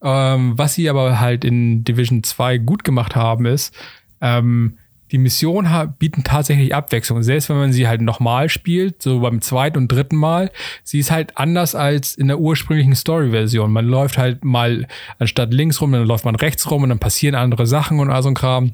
[0.01, 3.75] Ähm, was sie aber halt in Division 2 gut gemacht haben, ist,
[4.21, 4.77] ähm,
[5.11, 7.23] die Missionen bieten tatsächlich Abwechslung.
[7.23, 10.51] Selbst wenn man sie halt nochmal spielt, so beim zweiten und dritten Mal,
[10.83, 13.71] sie ist halt anders als in der ursprünglichen Story-Version.
[13.71, 14.87] Man läuft halt mal
[15.17, 18.21] anstatt links rum, dann läuft man rechts rum und dann passieren andere Sachen und all
[18.21, 18.73] so ein Kram.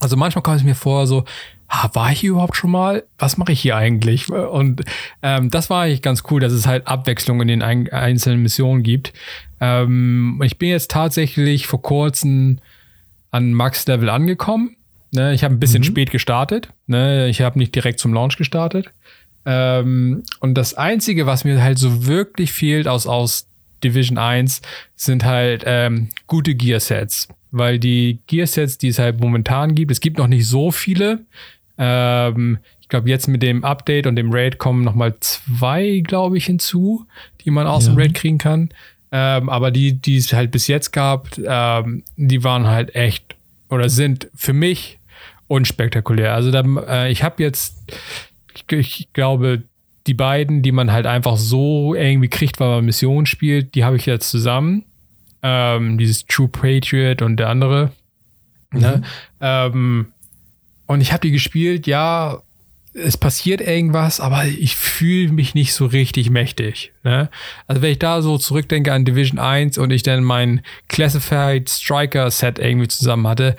[0.00, 1.24] Also manchmal kommt es mir vor, so,
[1.92, 3.04] war ich hier überhaupt schon mal?
[3.18, 4.30] Was mache ich hier eigentlich?
[4.30, 4.82] Und
[5.22, 8.82] ähm, das war eigentlich ganz cool, dass es halt Abwechslung in den ein einzelnen Missionen
[8.82, 9.12] gibt.
[9.60, 12.58] Ähm, ich bin jetzt tatsächlich vor kurzem
[13.30, 14.76] an Max-Level angekommen.
[15.12, 15.86] Ne, ich habe ein bisschen mhm.
[15.86, 16.68] spät gestartet.
[16.86, 18.92] Ne, ich habe nicht direkt zum Launch gestartet.
[19.44, 23.46] Ähm, und das Einzige, was mir halt so wirklich fehlt aus, aus
[23.82, 24.62] Division 1,
[24.94, 27.28] sind halt ähm, gute Gear-Sets.
[27.50, 31.20] Weil die Gear-Sets, die es halt momentan gibt, es gibt noch nicht so viele.
[31.78, 36.46] Ähm, ich glaube, jetzt mit dem Update und dem Raid kommen nochmal zwei, glaube ich,
[36.46, 37.06] hinzu,
[37.44, 37.92] die man aus ja.
[37.92, 38.70] dem Raid kriegen kann.
[39.10, 43.36] Ähm, aber die, die es halt bis jetzt gab, ähm, die waren halt echt
[43.68, 44.98] oder sind für mich
[45.48, 46.34] unspektakulär.
[46.34, 47.76] Also da, äh, ich habe jetzt,
[48.54, 49.62] ich, ich, glaube,
[50.06, 53.96] die beiden, die man halt einfach so irgendwie kriegt, weil man Missionen spielt, die habe
[53.96, 54.84] ich jetzt zusammen.
[55.42, 57.92] Ähm, dieses True Patriot und der andere.
[58.72, 59.02] Ne?
[59.40, 59.40] Mhm.
[59.40, 60.11] Ne?
[60.92, 62.42] Und ich habe die gespielt, ja,
[62.94, 66.92] es passiert irgendwas, aber ich fühle mich nicht so richtig mächtig.
[67.04, 67.30] Ne?
[67.66, 72.30] Also wenn ich da so zurückdenke an Division 1 und ich dann mein Classified Striker
[72.30, 73.56] Set irgendwie zusammen hatte,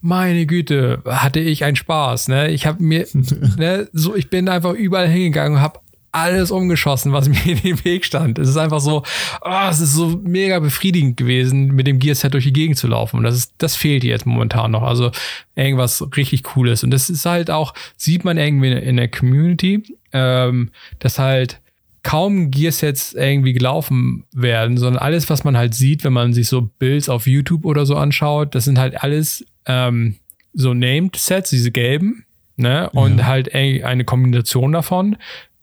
[0.00, 2.28] meine Güte, hatte ich einen Spaß.
[2.28, 2.50] Ne?
[2.50, 3.06] Ich habe mir,
[3.56, 5.80] ne, so, ich bin einfach überall hingegangen und habe
[6.12, 8.38] alles umgeschossen, was mir in den Weg stand.
[8.38, 9.02] Es ist einfach so,
[9.42, 13.18] oh, es ist so mega befriedigend gewesen, mit dem Gearset durch die Gegend zu laufen.
[13.18, 14.82] Und das ist, das fehlt jetzt momentan noch.
[14.82, 15.10] Also
[15.54, 16.84] irgendwas richtig Cooles.
[16.84, 21.60] Und das ist halt auch, sieht man irgendwie in der Community, ähm, dass halt
[22.06, 26.70] kaum Gearsets irgendwie gelaufen werden, sondern alles, was man halt sieht, wenn man sich so
[26.78, 30.14] Builds auf YouTube oder so anschaut, das sind halt alles ähm,
[30.52, 32.24] so Named Sets, diese gelben,
[32.56, 32.88] ne?
[32.90, 33.26] Und ja.
[33.26, 35.16] halt eine Kombination davon.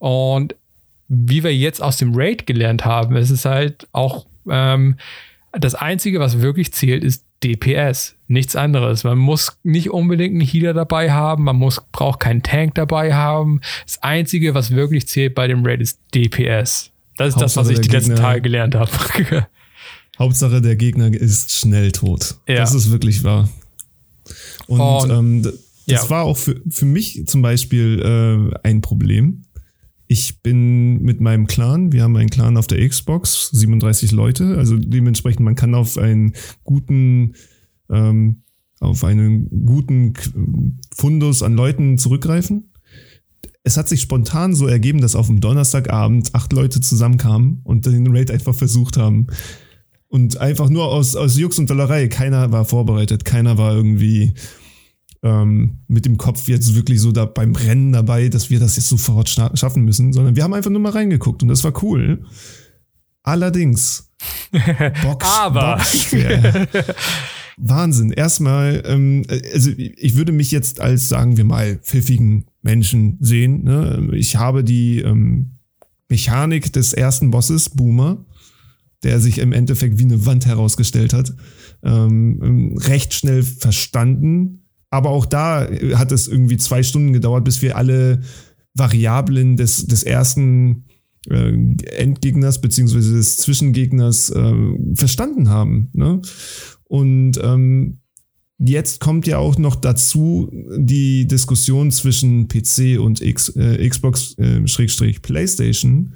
[0.03, 0.53] Und
[1.07, 4.97] wie wir jetzt aus dem Raid gelernt haben, ist es halt auch ähm,
[5.53, 8.15] das Einzige, was wirklich zählt, ist DPS.
[8.27, 9.05] Nichts anderes.
[9.05, 13.61] Man muss nicht unbedingt einen Healer dabei haben, man muss, braucht keinen Tank dabei haben.
[13.85, 16.91] Das Einzige, was wirklich zählt bei dem Raid, ist DPS.
[17.15, 18.91] Das ist Hauptsache das, was ich die Gegner, letzten Tage gelernt habe.
[20.19, 22.35] Hauptsache, der Gegner ist schnell tot.
[22.45, 22.55] Ja.
[22.55, 23.47] Das ist wirklich wahr.
[24.67, 26.09] Und, Und ähm, das ja.
[26.09, 29.45] war auch für, für mich zum Beispiel äh, ein Problem
[30.13, 34.77] ich bin mit meinem Clan, wir haben einen Clan auf der Xbox, 37 Leute, also
[34.77, 37.33] dementsprechend, man kann auf einen guten,
[37.89, 38.43] ähm,
[38.79, 40.13] auf einen guten
[40.95, 42.71] Fundus an Leuten zurückgreifen.
[43.63, 48.15] Es hat sich spontan so ergeben, dass auf dem Donnerstagabend acht Leute zusammenkamen und den
[48.15, 49.27] Raid einfach versucht haben.
[50.09, 52.07] Und einfach nur aus, aus Jux und Dollerei.
[52.07, 54.35] Keiner war vorbereitet, keiner war irgendwie
[55.23, 58.89] ähm, mit dem Kopf jetzt wirklich so da beim Rennen dabei, dass wir das jetzt
[58.89, 62.25] sofort schaffen müssen, sondern wir haben einfach nur mal reingeguckt und das war cool.
[63.23, 64.11] Allerdings.
[65.01, 65.77] Box, Aber.
[65.77, 66.13] Box
[67.57, 68.11] Wahnsinn.
[68.11, 73.63] Erstmal, ähm, also ich würde mich jetzt als, sagen wir mal, pfiffigen Menschen sehen.
[73.63, 74.09] Ne?
[74.13, 75.59] Ich habe die ähm,
[76.09, 78.25] Mechanik des ersten Bosses, Boomer,
[79.03, 81.33] der sich im Endeffekt wie eine Wand herausgestellt hat,
[81.83, 84.62] ähm recht schnell verstanden.
[84.93, 88.21] Aber auch da hat es irgendwie zwei Stunden gedauert, bis wir alle
[88.75, 90.85] Variablen des, des ersten
[91.31, 91.51] äh,
[91.97, 94.53] Endgegners beziehungsweise des Zwischengegners äh,
[94.93, 95.89] verstanden haben.
[95.93, 96.21] Ne?
[96.83, 98.01] Und ähm,
[98.59, 104.61] jetzt kommt ja auch noch dazu die Diskussion zwischen PC und X, äh, Xbox äh,
[105.23, 106.13] PlayStation,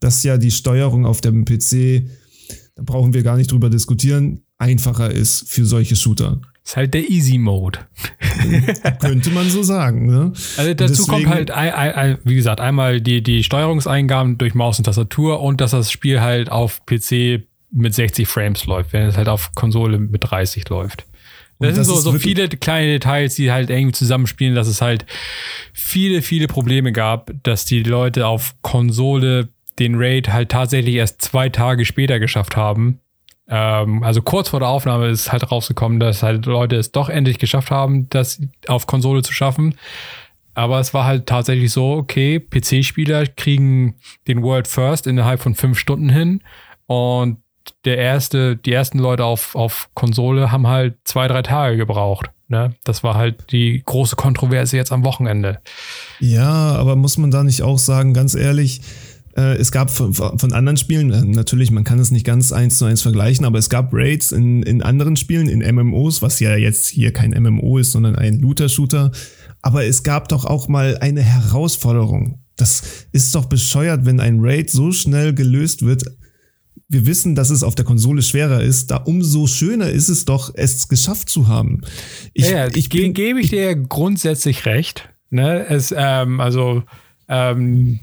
[0.00, 2.10] dass ja die Steuerung auf dem PC,
[2.74, 6.40] da brauchen wir gar nicht drüber diskutieren, einfacher ist für solche Shooter.
[6.68, 7.78] Ist halt der Easy Mode.
[9.00, 10.04] Könnte man so sagen.
[10.04, 10.34] Ne?
[10.58, 15.62] Also dazu kommt halt, wie gesagt, einmal die, die Steuerungseingaben durch Maus und Tastatur und
[15.62, 19.98] dass das Spiel halt auf PC mit 60 Frames läuft, während es halt auf Konsole
[19.98, 21.06] mit 30 läuft.
[21.58, 25.06] Das, das sind so, so viele kleine Details, die halt irgendwie zusammenspielen, dass es halt
[25.72, 31.48] viele, viele Probleme gab, dass die Leute auf Konsole den Raid halt tatsächlich erst zwei
[31.48, 33.00] Tage später geschafft haben.
[33.48, 37.38] Ähm, also kurz vor der Aufnahme ist halt rausgekommen, dass halt Leute es doch endlich
[37.38, 39.74] geschafft haben, das auf Konsole zu schaffen.
[40.54, 43.94] Aber es war halt tatsächlich so, okay, PC-Spieler kriegen
[44.26, 46.42] den World First innerhalb von fünf Stunden hin
[46.86, 47.38] und
[47.84, 52.30] der erste, die ersten Leute auf, auf Konsole haben halt zwei, drei Tage gebraucht.
[52.48, 52.74] Ne?
[52.84, 55.60] Das war halt die große Kontroverse jetzt am Wochenende.
[56.18, 58.80] Ja, aber muss man da nicht auch sagen, ganz ehrlich,
[59.54, 62.84] es gab von, von, anderen Spielen, äh, natürlich, man kann es nicht ganz eins zu
[62.84, 66.88] eins vergleichen, aber es gab Raids in, in anderen Spielen, in MMOs, was ja jetzt
[66.88, 69.12] hier kein MMO ist, sondern ein Looter-Shooter.
[69.62, 72.40] Aber es gab doch auch mal eine Herausforderung.
[72.56, 76.04] Das ist doch bescheuert, wenn ein Raid so schnell gelöst wird
[76.88, 80.52] wir wissen, dass es auf der Konsole schwerer ist, da umso schöner ist es doch,
[80.54, 81.82] es geschafft zu haben.
[82.32, 85.10] Ich, ja, ja, ich ge gebe ich dir grundsätzlich recht.
[85.30, 85.66] Ne?
[85.68, 86.84] Es, ähm, also
[87.28, 88.00] ähm,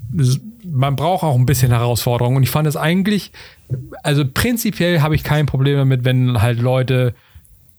[0.64, 3.32] man braucht auch ein bisschen Herausforderung und ich fand es eigentlich,
[4.02, 7.14] also prinzipiell habe ich kein Problem damit, wenn halt Leute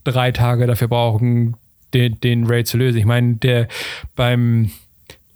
[0.04, 1.56] drei Tage dafür brauchen,
[1.94, 2.98] den, den Raid zu lösen.
[2.98, 3.68] Ich meine, der
[4.16, 4.72] beim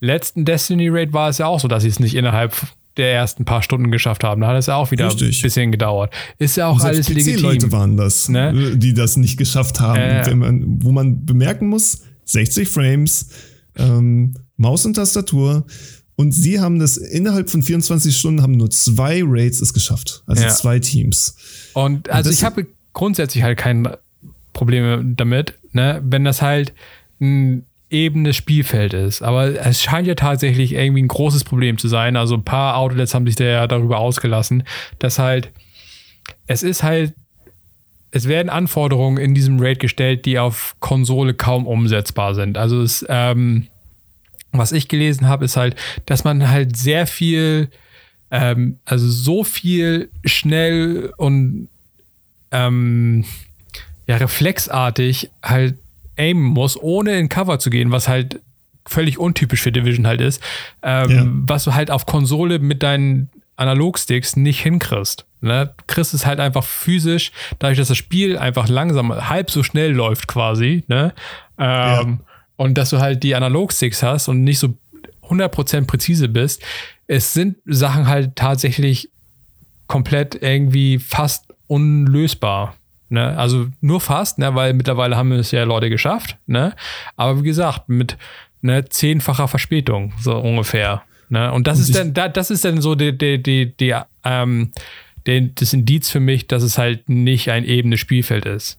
[0.01, 2.55] letzten Destiny Raid war es ja auch so, dass sie es nicht innerhalb
[2.97, 4.41] der ersten paar Stunden geschafft haben.
[4.41, 5.39] Da hat es ja auch wieder Richtig.
[5.39, 6.13] ein bisschen gedauert.
[6.37, 7.41] Ist ja auch alles legitim.
[7.41, 8.75] Leute waren das, ne?
[8.75, 9.97] die das nicht geschafft haben.
[9.97, 13.29] Äh, man, wo man bemerken muss, 60 Frames,
[13.77, 15.65] ähm, Maus und Tastatur.
[16.21, 20.21] Und sie haben das innerhalb von 24 Stunden haben nur zwei Raids es geschafft.
[20.27, 20.49] Also ja.
[20.49, 21.35] zwei Teams.
[21.73, 23.97] Und also und ich habe grundsätzlich halt keine
[24.53, 25.99] Probleme damit, ne?
[26.05, 26.73] wenn das halt
[27.19, 29.23] ein ebenes Spielfeld ist.
[29.23, 32.15] Aber es scheint ja tatsächlich irgendwie ein großes Problem zu sein.
[32.15, 34.61] Also ein paar Outlets haben sich da ja darüber ausgelassen,
[34.99, 35.51] dass halt,
[36.45, 37.15] es ist halt,
[38.11, 42.59] es werden Anforderungen in diesem Raid gestellt, die auf Konsole kaum umsetzbar sind.
[42.59, 43.65] Also es, ähm,
[44.51, 47.69] was ich gelesen habe, ist halt, dass man halt sehr viel,
[48.31, 51.69] ähm, also so viel schnell und
[52.51, 53.25] ähm,
[54.07, 55.77] ja, reflexartig halt
[56.17, 58.41] aimen muss, ohne in Cover zu gehen, was halt
[58.85, 60.41] völlig untypisch für Division halt ist,
[60.81, 61.25] ähm, ja.
[61.27, 65.25] was du halt auf Konsole mit deinen Analogsticks nicht hinkriegst.
[65.41, 65.73] Ne?
[65.87, 70.27] Kriegst es halt einfach physisch, dadurch, dass das Spiel einfach langsam, halb so schnell läuft
[70.27, 71.13] quasi, ne?
[71.57, 72.30] Ähm, ja.
[72.61, 74.75] Und dass du halt die Analogsticks hast und nicht so
[75.27, 76.61] 100% präzise bist.
[77.07, 79.09] Es sind Sachen halt tatsächlich
[79.87, 82.75] komplett irgendwie fast unlösbar.
[83.09, 83.35] Ne?
[83.35, 84.53] Also nur fast, ne?
[84.53, 86.37] weil mittlerweile haben es ja Leute geschafft.
[86.45, 86.75] Ne?
[87.15, 88.15] Aber wie gesagt, mit
[88.61, 91.01] ne, zehnfacher Verspätung, so ungefähr.
[91.29, 91.51] Ne?
[91.51, 94.71] Und das Und ist dann, da, das ist dann so die, die, die, die ähm,
[95.25, 98.77] die, das Indiz für mich, dass es halt nicht ein ebenes Spielfeld ist.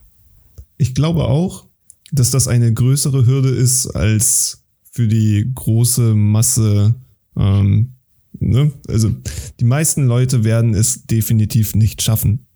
[0.77, 1.65] Ich glaube auch,
[2.13, 6.95] dass das eine größere Hürde ist als für die große Masse.
[7.37, 7.95] Ähm,
[8.39, 8.71] ne?
[8.87, 9.11] Also
[9.59, 12.47] die meisten Leute werden es definitiv nicht schaffen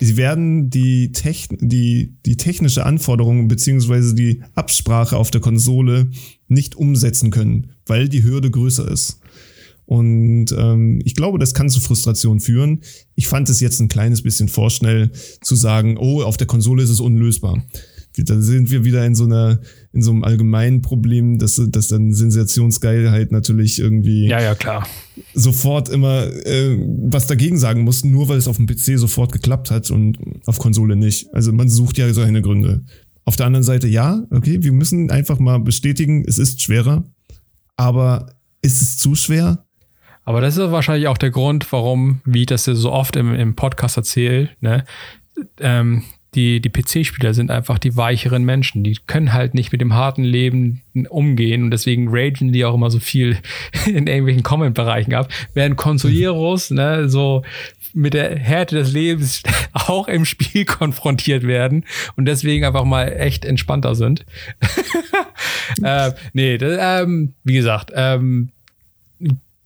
[0.00, 6.10] sie werden die, Techn die, die technische Anforderung beziehungsweise die Absprache auf der Konsole
[6.48, 9.20] nicht umsetzen können, weil die Hürde größer ist.
[9.86, 12.80] Und ähm, ich glaube, das kann zu Frustration führen.
[13.14, 16.90] Ich fand es jetzt ein kleines bisschen vorschnell zu sagen, oh, auf der Konsole ist
[16.90, 17.64] es unlösbar.
[18.24, 19.60] Da sind wir wieder in so einer,
[19.92, 24.86] in so einem allgemeinen Problem, dass, dass dann Sensationsgeilheit natürlich irgendwie ja, ja, klar.
[25.34, 26.78] sofort immer äh,
[27.10, 30.58] was dagegen sagen muss, nur weil es auf dem PC sofort geklappt hat und auf
[30.58, 31.32] Konsole nicht.
[31.34, 32.84] Also man sucht ja seine Gründe.
[33.24, 37.04] Auf der anderen Seite, ja, okay, wir müssen einfach mal bestätigen, es ist schwerer,
[37.76, 39.64] aber ist es zu schwer?
[40.24, 43.54] Aber das ist wahrscheinlich auch der Grund, warum, wie ich das so oft im, im
[43.54, 44.84] Podcast erzähle, ne,
[45.60, 46.04] ähm,
[46.34, 48.84] die, die PC-Spieler sind einfach die weicheren Menschen.
[48.84, 52.90] Die können halt nicht mit dem harten Leben umgehen und deswegen ragen die auch immer
[52.90, 53.38] so viel
[53.86, 55.30] in irgendwelchen Comment-Bereichen ab.
[55.54, 57.42] Während Consolieros, ne, so
[57.94, 61.84] mit der Härte des Lebens auch im Spiel konfrontiert werden
[62.16, 64.26] und deswegen einfach mal echt entspannter sind.
[65.82, 68.50] äh, nee, das, ähm, wie gesagt, ähm,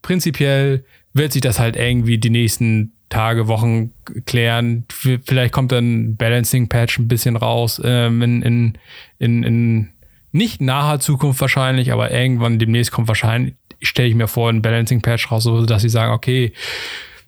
[0.01, 3.93] prinzipiell wird sich das halt irgendwie die nächsten Tage, Wochen
[4.25, 4.85] klären.
[4.89, 8.79] Vielleicht kommt dann Balancing Patch ein bisschen raus ähm, in, in,
[9.19, 9.89] in, in
[10.33, 15.03] nicht naher Zukunft wahrscheinlich, aber irgendwann demnächst kommt wahrscheinlich, stelle ich mir vor, ein Balancing
[15.03, 16.55] Patch raus, so dass sie sagen, okay,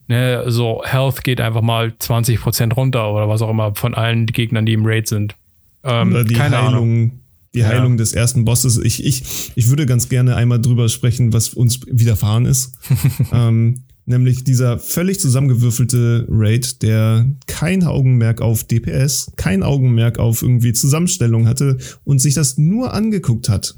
[0.09, 4.65] ne, so Health geht einfach mal 20% runter oder was auch immer von allen Gegnern,
[4.65, 5.37] die im Raid sind.
[5.83, 7.21] Ähm, oder die keine Heilung, Ahnung.
[7.55, 7.99] Die Heilung ja.
[7.99, 8.79] des ersten Bosses.
[8.79, 12.73] Ich, ich, ich würde ganz gerne einmal drüber sprechen, was uns widerfahren ist.
[13.33, 20.73] ähm, nämlich dieser völlig zusammengewürfelte Raid, der kein Augenmerk auf DPS, kein Augenmerk auf irgendwie
[20.73, 23.77] Zusammenstellung hatte und sich das nur angeguckt hat.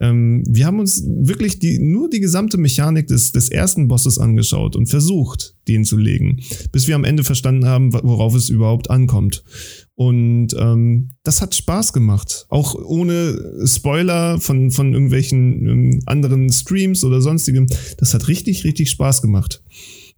[0.00, 4.74] Ähm, wir haben uns wirklich die, nur die gesamte Mechanik des, des ersten Bosses angeschaut
[4.76, 6.40] und versucht, den zu legen,
[6.72, 9.44] bis wir am Ende verstanden haben, worauf es überhaupt ankommt.
[9.96, 12.46] Und ähm, das hat Spaß gemacht.
[12.48, 17.66] Auch ohne Spoiler von, von irgendwelchen ähm, anderen Streams oder sonstigem.
[17.98, 19.62] Das hat richtig, richtig Spaß gemacht.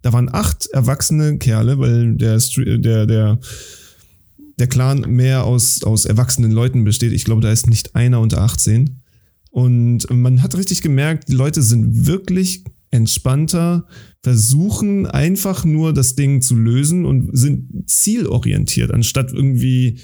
[0.01, 2.39] Da waren acht erwachsene Kerle, weil der,
[2.77, 3.39] der, der,
[4.57, 7.11] der Clan mehr aus, aus erwachsenen Leuten besteht.
[7.11, 9.01] Ich glaube, da ist nicht einer unter 18.
[9.51, 13.85] Und man hat richtig gemerkt, die Leute sind wirklich entspannter,
[14.23, 19.99] versuchen einfach nur das Ding zu lösen und sind zielorientiert, anstatt irgendwie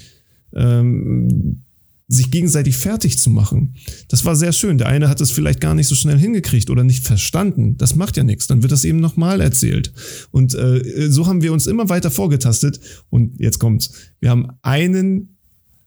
[0.54, 1.62] ähm,
[2.06, 3.74] sich gegenseitig fertig zu machen.
[4.08, 4.78] Das war sehr schön.
[4.78, 7.76] Der eine hat es vielleicht gar nicht so schnell hingekriegt oder nicht verstanden.
[7.78, 8.46] Das macht ja nichts.
[8.46, 9.92] Dann wird das eben nochmal erzählt.
[10.30, 12.78] Und äh, so haben wir uns immer weiter vorgetastet.
[13.08, 13.92] Und jetzt kommt's.
[14.20, 15.38] Wir haben einen,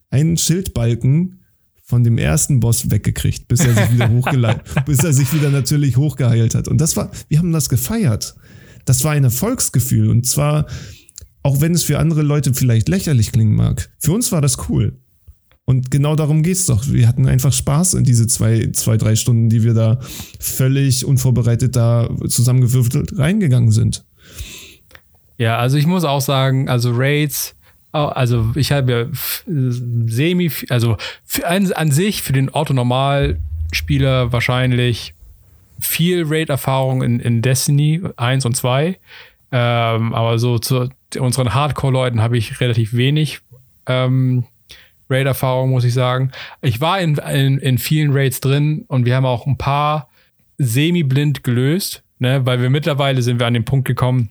[0.09, 1.36] einen Schildbalken
[1.87, 5.95] von dem ersten Boss weggekriegt, bis er sich wieder hochgeleitet, bis er sich wieder natürlich
[5.95, 6.67] hochgeheilt hat.
[6.67, 8.35] Und das war, wir haben das gefeiert.
[8.83, 10.09] Das war ein Erfolgsgefühl.
[10.09, 10.67] Und zwar,
[11.43, 14.99] auch wenn es für andere Leute vielleicht lächerlich klingen mag, für uns war das cool.
[15.63, 16.87] Und genau darum geht's doch.
[16.87, 19.99] Wir hatten einfach Spaß in diese zwei, zwei, drei Stunden, die wir da
[20.39, 24.05] völlig unvorbereitet da zusammengewürfelt reingegangen sind.
[25.37, 27.56] Ja, also ich muss auch sagen, also Raids
[27.91, 29.05] also ich habe ja
[29.45, 30.97] semi, also
[31.43, 35.13] an, an sich für den Autonormalspieler wahrscheinlich
[35.79, 38.97] viel Raid-Erfahrung in, in Destiny 1 und 2.
[39.51, 43.39] Ähm, aber so zu unseren Hardcore-Leuten habe ich relativ wenig
[43.85, 44.43] ähm,
[45.09, 46.31] Raid-Erfahrung, muss ich sagen.
[46.61, 50.09] Ich war in, in, in vielen Raids drin und wir haben auch ein paar
[50.57, 54.29] semi-blind gelöst, ne, weil wir mittlerweile sind wir an den Punkt gekommen,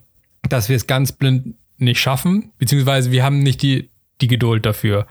[0.49, 3.89] dass wir es ganz blind nicht schaffen, beziehungsweise wir haben nicht die,
[4.21, 5.07] die Geduld dafür.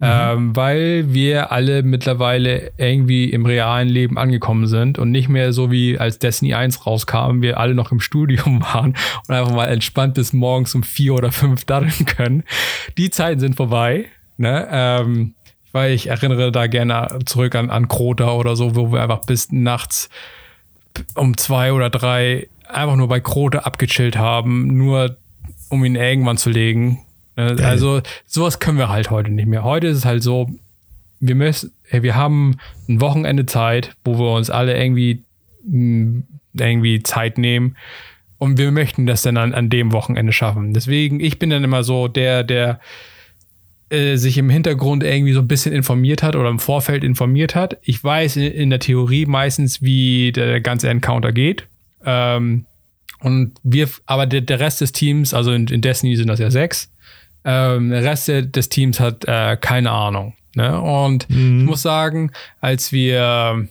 [0.00, 0.06] Mhm.
[0.10, 5.70] Ähm, weil wir alle mittlerweile irgendwie im realen Leben angekommen sind und nicht mehr so
[5.70, 8.96] wie als Destiny 1 rauskam, wir alle noch im Studium waren
[9.28, 12.42] und einfach mal entspannt bis morgens um vier oder fünf daddeln können.
[12.98, 14.06] Die Zeiten sind vorbei.
[14.36, 14.66] Ne?
[14.70, 15.34] Ähm,
[15.74, 19.50] weil ich erinnere da gerne zurück an, an Krota oder so, wo wir einfach bis
[19.50, 20.08] nachts
[21.16, 25.16] um zwei oder drei einfach nur bei Krote abgechillt haben, nur
[25.68, 27.00] um ihn irgendwann zu legen.
[27.36, 27.56] Ne?
[27.62, 29.64] Also sowas können wir halt heute nicht mehr.
[29.64, 30.50] Heute ist es halt so,
[31.20, 32.56] wir müssen, wir haben
[32.88, 35.22] ein Wochenende Zeit, wo wir uns alle irgendwie
[35.66, 36.20] mm,
[36.54, 37.76] irgendwie Zeit nehmen
[38.38, 40.74] und wir möchten das dann an, an dem Wochenende schaffen.
[40.74, 42.80] Deswegen, ich bin dann immer so der, der
[43.90, 47.78] äh, sich im Hintergrund irgendwie so ein bisschen informiert hat oder im Vorfeld informiert hat.
[47.82, 51.66] Ich weiß in, in der Theorie meistens, wie der ganze Encounter geht.
[52.04, 52.66] Ähm,
[53.24, 56.50] und wir, aber der, der Rest des Teams, also in, in Destiny sind das ja
[56.50, 56.92] sechs,
[57.44, 60.34] ähm, der Rest des Teams hat äh, keine Ahnung.
[60.54, 60.78] Ne?
[60.78, 61.60] Und mhm.
[61.60, 63.66] ich muss sagen, als wir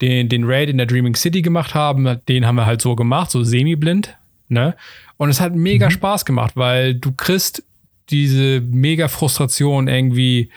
[0.00, 3.32] den, den Raid in der Dreaming City gemacht haben, den haben wir halt so gemacht,
[3.32, 4.16] so semi-blind.
[4.48, 4.76] Ne?
[5.16, 5.90] Und es hat mega mhm.
[5.90, 7.64] Spaß gemacht, weil du kriegst
[8.08, 10.50] diese mega Frustration irgendwie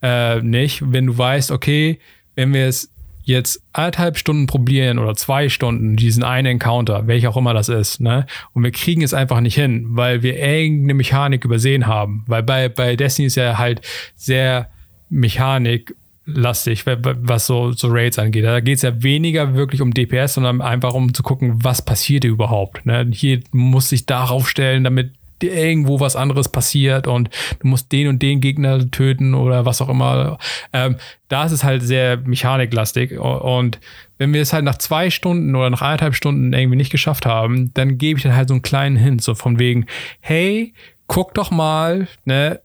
[0.00, 1.98] äh, nicht, wenn du weißt, okay,
[2.36, 2.90] wenn wir es
[3.30, 8.00] jetzt anderthalb Stunden probieren oder zwei Stunden diesen einen Encounter, welcher auch immer das ist,
[8.00, 8.26] ne?
[8.52, 12.24] Und wir kriegen es einfach nicht hin, weil wir irgendeine Mechanik übersehen haben.
[12.26, 13.80] Weil bei, bei Destiny ist ja halt
[14.16, 14.68] sehr
[15.08, 15.94] Mechanik
[16.26, 18.44] lastig, was so, so Raids angeht.
[18.44, 22.24] Da geht es ja weniger wirklich um DPS, sondern einfach um zu gucken, was passiert
[22.24, 22.86] überhaupt.
[22.86, 23.08] Ne?
[23.12, 25.12] Hier muss sich darauf stellen, damit
[25.42, 27.30] irgendwo was anderes passiert und
[27.60, 30.38] du musst den und den Gegner töten oder was auch immer.
[30.72, 30.96] Ähm,
[31.28, 33.78] da ist es halt sehr mechaniklastig und
[34.18, 37.72] wenn wir es halt nach zwei Stunden oder nach eineinhalb Stunden irgendwie nicht geschafft haben,
[37.72, 39.86] dann gebe ich dann halt so einen kleinen Hint, so von wegen,
[40.20, 40.74] hey,
[41.06, 42.60] guck doch mal, ne,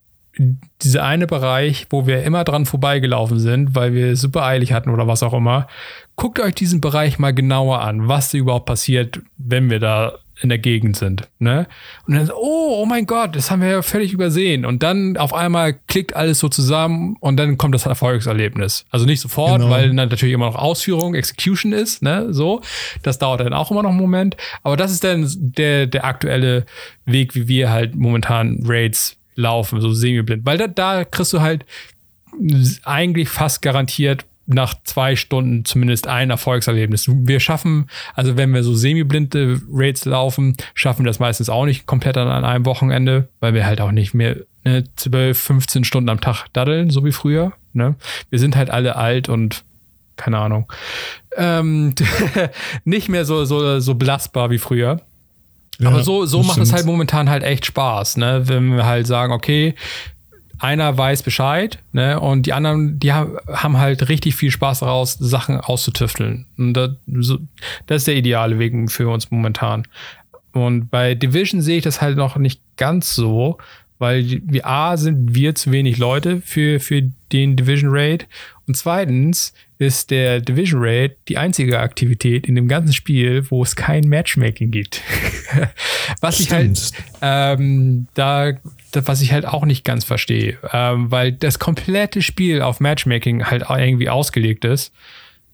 [0.81, 5.07] dieser eine Bereich, wo wir immer dran vorbeigelaufen sind, weil wir super eilig hatten oder
[5.07, 5.67] was auch immer.
[6.15, 10.57] Guckt euch diesen Bereich mal genauer an, was überhaupt passiert, wenn wir da in der
[10.57, 11.29] Gegend sind.
[11.39, 11.67] Ne?
[12.07, 14.65] Und dann, oh, oh mein Gott, das haben wir ja völlig übersehen.
[14.65, 18.85] Und dann auf einmal klickt alles so zusammen und dann kommt das Erfolgserlebnis.
[18.89, 19.71] Also nicht sofort, genau.
[19.71, 22.33] weil dann natürlich immer noch Ausführung, Execution ist, ne?
[22.33, 22.61] So.
[23.01, 24.35] Das dauert dann auch immer noch einen Moment.
[24.63, 26.65] Aber das ist dann der, der aktuelle
[27.05, 30.45] Weg, wie wir halt momentan Raids laufen, so semi-blind.
[30.45, 31.65] Weil da, da kriegst du halt
[32.83, 37.09] eigentlich fast garantiert nach zwei Stunden zumindest ein Erfolgserlebnis.
[37.09, 41.85] Wir schaffen, also wenn wir so semi-blinde Raids laufen, schaffen wir das meistens auch nicht
[41.85, 46.09] komplett an, an einem Wochenende, weil wir halt auch nicht mehr ne, 12, 15 Stunden
[46.09, 47.53] am Tag daddeln, so wie früher.
[47.73, 47.95] Ne?
[48.29, 49.63] Wir sind halt alle alt und
[50.15, 50.71] keine Ahnung.
[51.35, 51.93] Ähm,
[52.85, 55.01] nicht mehr so, so, so belastbar wie früher.
[55.79, 58.43] Ja, Aber so, so macht es halt momentan halt echt Spaß, ne?
[58.45, 59.75] Wenn wir halt sagen, okay,
[60.65, 62.19] einer weiß Bescheid, ne?
[62.19, 66.47] Und die anderen, die haben halt richtig viel Spaß daraus, Sachen auszutüfteln.
[66.57, 67.37] Und das, so,
[67.85, 69.87] das ist der ideale Weg für uns momentan.
[70.51, 73.57] Und bei Division sehe ich das halt noch nicht ganz so,
[73.99, 78.27] weil wir A sind wir zu wenig Leute für, für den Division Raid
[78.67, 83.75] und zweitens ist der Division Raid die einzige Aktivität in dem ganzen Spiel, wo es
[83.75, 85.01] kein Matchmaking gibt.
[86.21, 86.91] was ich halt
[87.21, 88.53] ähm, da,
[89.05, 93.65] was ich halt auch nicht ganz verstehe, ähm, weil das komplette Spiel auf Matchmaking halt
[93.69, 94.93] irgendwie ausgelegt ist.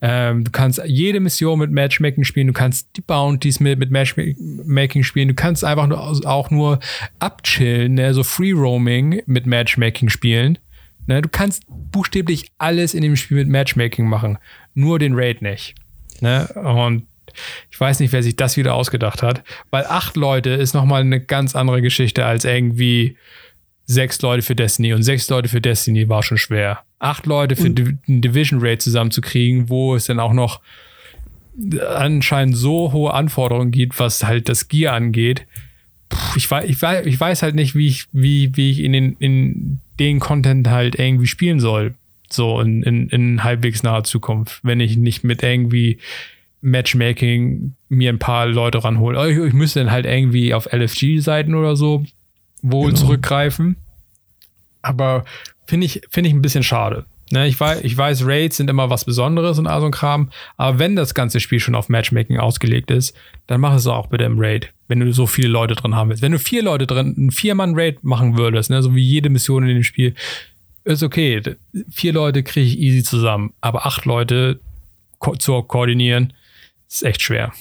[0.03, 5.03] Ähm, du kannst jede Mission mit Matchmaking spielen, du kannst die Bounties mit, mit Matchmaking
[5.03, 6.79] spielen, du kannst einfach nur, auch nur
[7.19, 8.13] abchillen, ne?
[8.13, 10.57] so Free Roaming mit Matchmaking spielen.
[11.05, 11.21] Ne?
[11.21, 14.39] Du kannst buchstäblich alles in dem Spiel mit Matchmaking machen,
[14.73, 15.75] nur den Raid nicht.
[16.19, 16.47] Ne?
[16.47, 17.05] Und
[17.69, 21.19] ich weiß nicht, wer sich das wieder ausgedacht hat, weil acht Leute ist nochmal eine
[21.19, 23.17] ganz andere Geschichte als irgendwie
[23.85, 26.83] sechs Leute für Destiny und sechs Leute für Destiny war schon schwer.
[26.99, 30.61] Acht Leute für einen Division Raid zusammenzukriegen, wo es dann auch noch
[31.95, 35.45] anscheinend so hohe Anforderungen gibt, was halt das Gear angeht.
[36.09, 38.93] Puh, ich, weiß, ich, weiß, ich weiß halt nicht, wie ich, wie, wie ich in,
[38.93, 41.95] den, in den Content halt irgendwie spielen soll.
[42.29, 45.97] So in, in, in halbwegs naher Zukunft, wenn ich nicht mit irgendwie
[46.61, 49.31] Matchmaking mir ein paar Leute ranhole.
[49.31, 52.05] Ich, ich müsste dann halt irgendwie auf LFG-Seiten oder so
[52.61, 52.99] wohl genau.
[52.99, 53.75] zurückgreifen.
[54.81, 55.25] Aber
[55.65, 57.05] finde ich, finde ich ein bisschen schade.
[57.31, 60.31] Ne, ich, weiß, ich weiß, Raids sind immer was Besonderes und all so ein Kram,
[60.57, 63.15] aber wenn das ganze Spiel schon auf Matchmaking ausgelegt ist,
[63.47, 66.21] dann mach es auch bitte im Raid, wenn du so viele Leute drin haben willst.
[66.21, 69.75] Wenn du vier Leute drin, ein Vier-Mann-Raid machen würdest, ne, so wie jede Mission in
[69.75, 70.13] dem Spiel,
[70.83, 71.41] ist okay.
[71.89, 74.59] Vier Leute kriege ich easy zusammen, aber acht Leute
[75.19, 76.33] ko zu koordinieren,
[76.95, 77.51] ist echt schwer.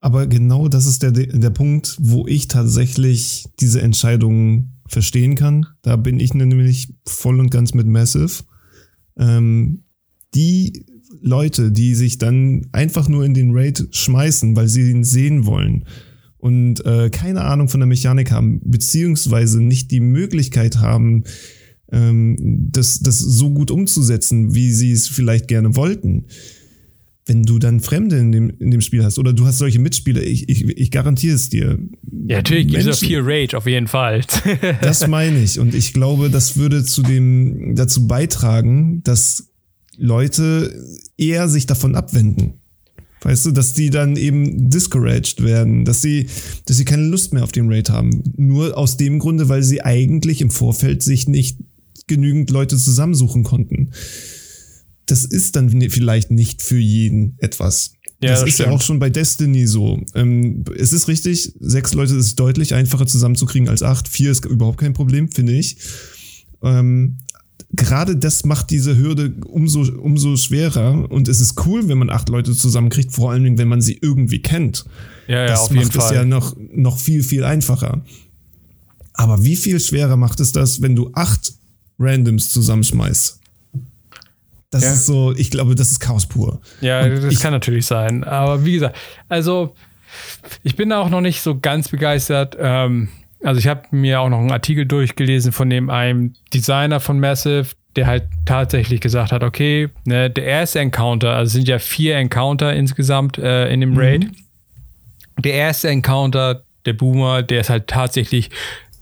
[0.00, 5.66] Aber genau das ist der, der Punkt, wo ich tatsächlich diese Entscheidung verstehen kann.
[5.82, 8.44] Da bin ich nämlich voll und ganz mit Massive.
[9.18, 9.84] Ähm,
[10.34, 10.84] die
[11.22, 15.86] Leute, die sich dann einfach nur in den Raid schmeißen, weil sie ihn sehen wollen
[16.44, 21.24] und äh, keine Ahnung von der Mechanik haben, beziehungsweise nicht die Möglichkeit haben,
[21.90, 26.26] ähm, das, das so gut umzusetzen, wie sie es vielleicht gerne wollten,
[27.26, 30.22] wenn du dann Fremde in dem, in dem Spiel hast oder du hast solche Mitspieler,
[30.22, 31.78] ich, ich, ich garantiere es dir.
[32.26, 34.22] Ja, natürlich gibt es viel Rage, auf jeden Fall.
[34.82, 35.58] das meine ich.
[35.58, 39.50] Und ich glaube, das würde zu dem, dazu beitragen, dass
[39.96, 40.74] Leute
[41.16, 42.54] eher sich davon abwenden.
[43.22, 46.26] Weißt du, dass die dann eben discouraged werden, dass sie,
[46.66, 48.22] dass sie keine Lust mehr auf den Raid haben.
[48.36, 51.56] Nur aus dem Grunde, weil sie eigentlich im Vorfeld sich nicht
[52.06, 53.92] genügend Leute zusammensuchen konnten
[55.06, 57.92] das ist dann vielleicht nicht für jeden etwas.
[58.22, 58.68] Ja, das, das ist stimmt.
[58.68, 60.00] ja auch schon bei Destiny so.
[60.14, 64.08] Ähm, es ist richtig, sechs Leute ist deutlich einfacher zusammenzukriegen als acht.
[64.08, 65.76] Vier ist überhaupt kein Problem, finde ich.
[66.62, 67.18] Ähm,
[67.72, 71.10] gerade das macht diese Hürde umso, umso schwerer.
[71.10, 73.98] Und es ist cool, wenn man acht Leute zusammenkriegt, vor allen Dingen, wenn man sie
[74.00, 74.86] irgendwie kennt.
[75.28, 76.14] Ja, ja, das auf macht jeden es Fall.
[76.14, 78.02] ja noch, noch viel, viel einfacher.
[79.12, 81.52] Aber wie viel schwerer macht es das, wenn du acht
[81.98, 83.40] Randoms zusammenschmeißt?
[84.74, 84.92] Das ja.
[84.92, 86.60] ist so, ich glaube, das ist Chaos pur.
[86.80, 88.24] Ja, Und das ich, kann natürlich sein.
[88.24, 88.96] Aber wie gesagt,
[89.28, 89.76] also
[90.64, 92.56] ich bin auch noch nicht so ganz begeistert.
[92.58, 93.08] Ähm,
[93.44, 97.68] also ich habe mir auch noch einen Artikel durchgelesen von dem einem Designer von Massive,
[97.94, 102.16] der halt tatsächlich gesagt hat, okay, ne, der erste Encounter, also es sind ja vier
[102.16, 103.98] Encounter insgesamt äh, in dem mhm.
[103.98, 104.24] Raid.
[104.24, 104.32] Mhm.
[105.38, 108.50] Der erste Encounter, der Boomer, der ist halt tatsächlich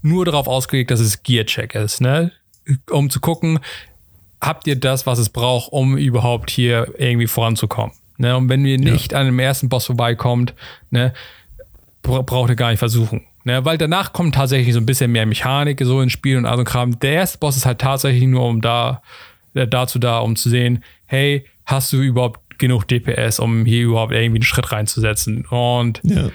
[0.02, 2.30] nur darauf ausgelegt, dass es Gear-Check ist, ne?
[2.90, 3.58] Um zu gucken,
[4.42, 7.94] habt ihr das, was es braucht, um überhaupt hier irgendwie voranzukommen.
[8.18, 8.36] Ne?
[8.36, 9.18] Und wenn ihr nicht ja.
[9.18, 10.52] an dem ersten Boss vorbeikommt,
[10.90, 11.14] ne,
[12.02, 13.24] braucht ihr gar nicht versuchen.
[13.44, 16.62] Ne, weil danach kommt tatsächlich so ein bisschen mehr Mechanik so ins Spiel und also
[16.62, 17.00] Kram.
[17.00, 19.02] Der erste Boss ist halt tatsächlich nur um da,
[19.54, 24.12] äh, dazu da, um zu sehen, hey, hast du überhaupt genug DPS, um hier überhaupt
[24.12, 25.44] irgendwie einen Schritt reinzusetzen?
[25.46, 26.30] Und ja.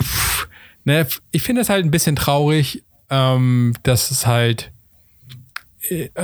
[0.00, 0.48] pff,
[0.84, 4.70] ne, ich finde es halt ein bisschen traurig, ähm, dass es halt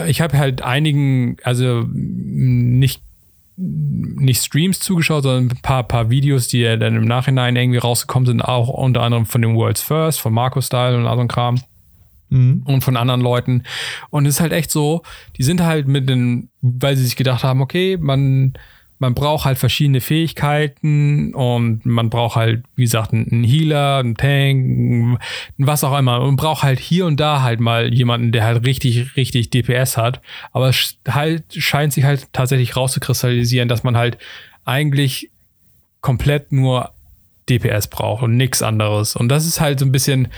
[0.06, 3.02] ich habe halt einigen, also nicht
[3.56, 8.26] nicht Streams zugeschaut, sondern ein paar, paar Videos, die ja dann im Nachhinein irgendwie rausgekommen
[8.26, 11.60] sind, auch unter anderem von dem World's First, von Marco Style und ein Kram.
[12.30, 12.62] Mhm.
[12.64, 13.62] Und von anderen Leuten.
[14.10, 15.02] Und es ist halt echt so,
[15.36, 18.54] die sind halt mit den, weil sie sich gedacht haben, okay, man,
[18.98, 25.18] man braucht halt verschiedene Fähigkeiten und man braucht halt, wie gesagt, einen Healer, einen Tank,
[25.58, 26.20] was auch immer.
[26.20, 30.20] Man braucht halt hier und da halt mal jemanden, der halt richtig, richtig DPS hat.
[30.52, 34.18] Aber es halt scheint sich halt tatsächlich rauszukristallisieren, dass man halt
[34.64, 35.30] eigentlich
[36.00, 36.90] komplett nur
[37.48, 39.16] DPS braucht und nichts anderes.
[39.16, 40.28] Und das ist halt so ein bisschen,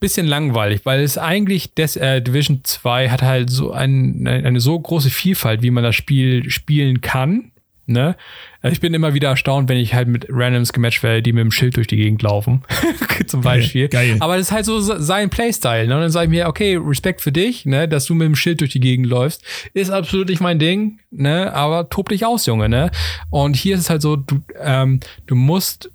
[0.00, 4.78] bisschen langweilig, weil es eigentlich des, äh, Division 2 hat halt so ein, eine so
[4.78, 7.52] große Vielfalt, wie man das Spiel spielen kann
[7.88, 8.16] Ne?
[8.62, 11.42] Also ich bin immer wieder erstaunt, wenn ich halt mit Randoms gematcht werde, die mit
[11.42, 12.64] dem Schild durch die Gegend laufen.
[13.26, 13.88] Zum Beispiel.
[13.88, 14.16] Geil, geil.
[14.20, 15.86] Aber das ist halt so sein Playstyle.
[15.86, 15.94] Ne?
[15.94, 18.60] Und dann sage ich mir, okay, Respekt für dich, ne, dass du mit dem Schild
[18.60, 19.44] durch die Gegend läufst.
[19.72, 21.52] Ist absolut nicht mein Ding, ne?
[21.52, 22.90] Aber tob dich aus, Junge, ne?
[23.30, 25.90] Und hier ist es halt so, du, ähm, du musst,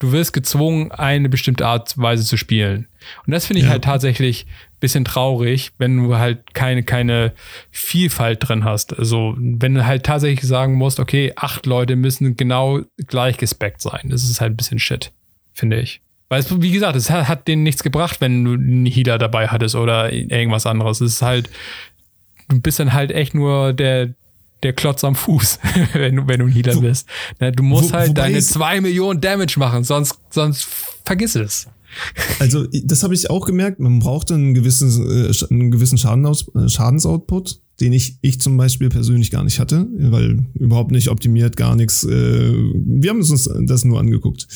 [0.00, 2.88] du wirst gezwungen, eine bestimmte Art Weise zu spielen.
[3.26, 3.72] Und das finde ich ja.
[3.72, 4.46] halt tatsächlich
[4.80, 7.32] bisschen traurig, wenn du halt keine, keine
[7.70, 8.96] Vielfalt drin hast.
[8.98, 14.08] Also, wenn du halt tatsächlich sagen musst, okay, acht Leute müssen genau gleich gespeckt sein.
[14.10, 15.12] Das ist halt ein bisschen shit,
[15.52, 16.00] finde ich.
[16.28, 19.48] Weil es, wie gesagt, es hat, hat denen nichts gebracht, wenn du einen Healer dabei
[19.48, 21.00] hattest oder irgendwas anderes.
[21.00, 21.48] Es ist halt,
[22.48, 24.10] du bist dann halt echt nur der,
[24.62, 25.58] der Klotz am Fuß,
[25.94, 27.08] wenn du, wenn du ein Healer Wo, bist.
[27.40, 30.68] Ne, du musst wo, halt deine zwei Millionen Damage machen, sonst, sonst
[31.04, 31.68] vergiss es.
[32.38, 33.80] Also, das habe ich auch gemerkt.
[33.80, 39.30] Man braucht einen gewissen, äh, einen gewissen Schadenaus Schadensoutput, den ich, ich zum Beispiel persönlich
[39.30, 42.04] gar nicht hatte, weil überhaupt nicht optimiert, gar nichts.
[42.04, 44.46] Äh, wir haben uns das nur angeguckt.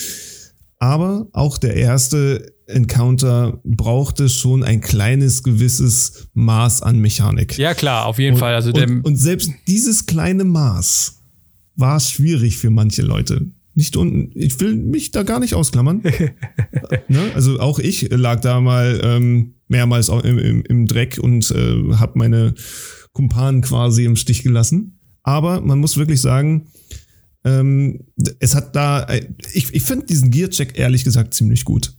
[0.78, 7.56] Aber auch der erste Encounter brauchte schon ein kleines gewisses Maß an Mechanik.
[7.56, 8.54] Ja, klar, auf jeden und, Fall.
[8.54, 11.20] Also und, und selbst dieses kleine Maß
[11.76, 14.30] war schwierig für manche Leute nicht unten.
[14.34, 16.02] Ich will mich da gar nicht ausklammern.
[17.08, 17.32] ne?
[17.34, 22.18] Also auch ich lag da mal ähm, mehrmals im, im, im Dreck und äh, habe
[22.18, 22.54] meine
[23.12, 24.98] Kumpanen quasi im Stich gelassen.
[25.22, 26.68] Aber man muss wirklich sagen,
[27.44, 28.00] ähm,
[28.38, 31.92] es hat da, äh, ich, ich finde diesen Gear-Check ehrlich gesagt ziemlich gut.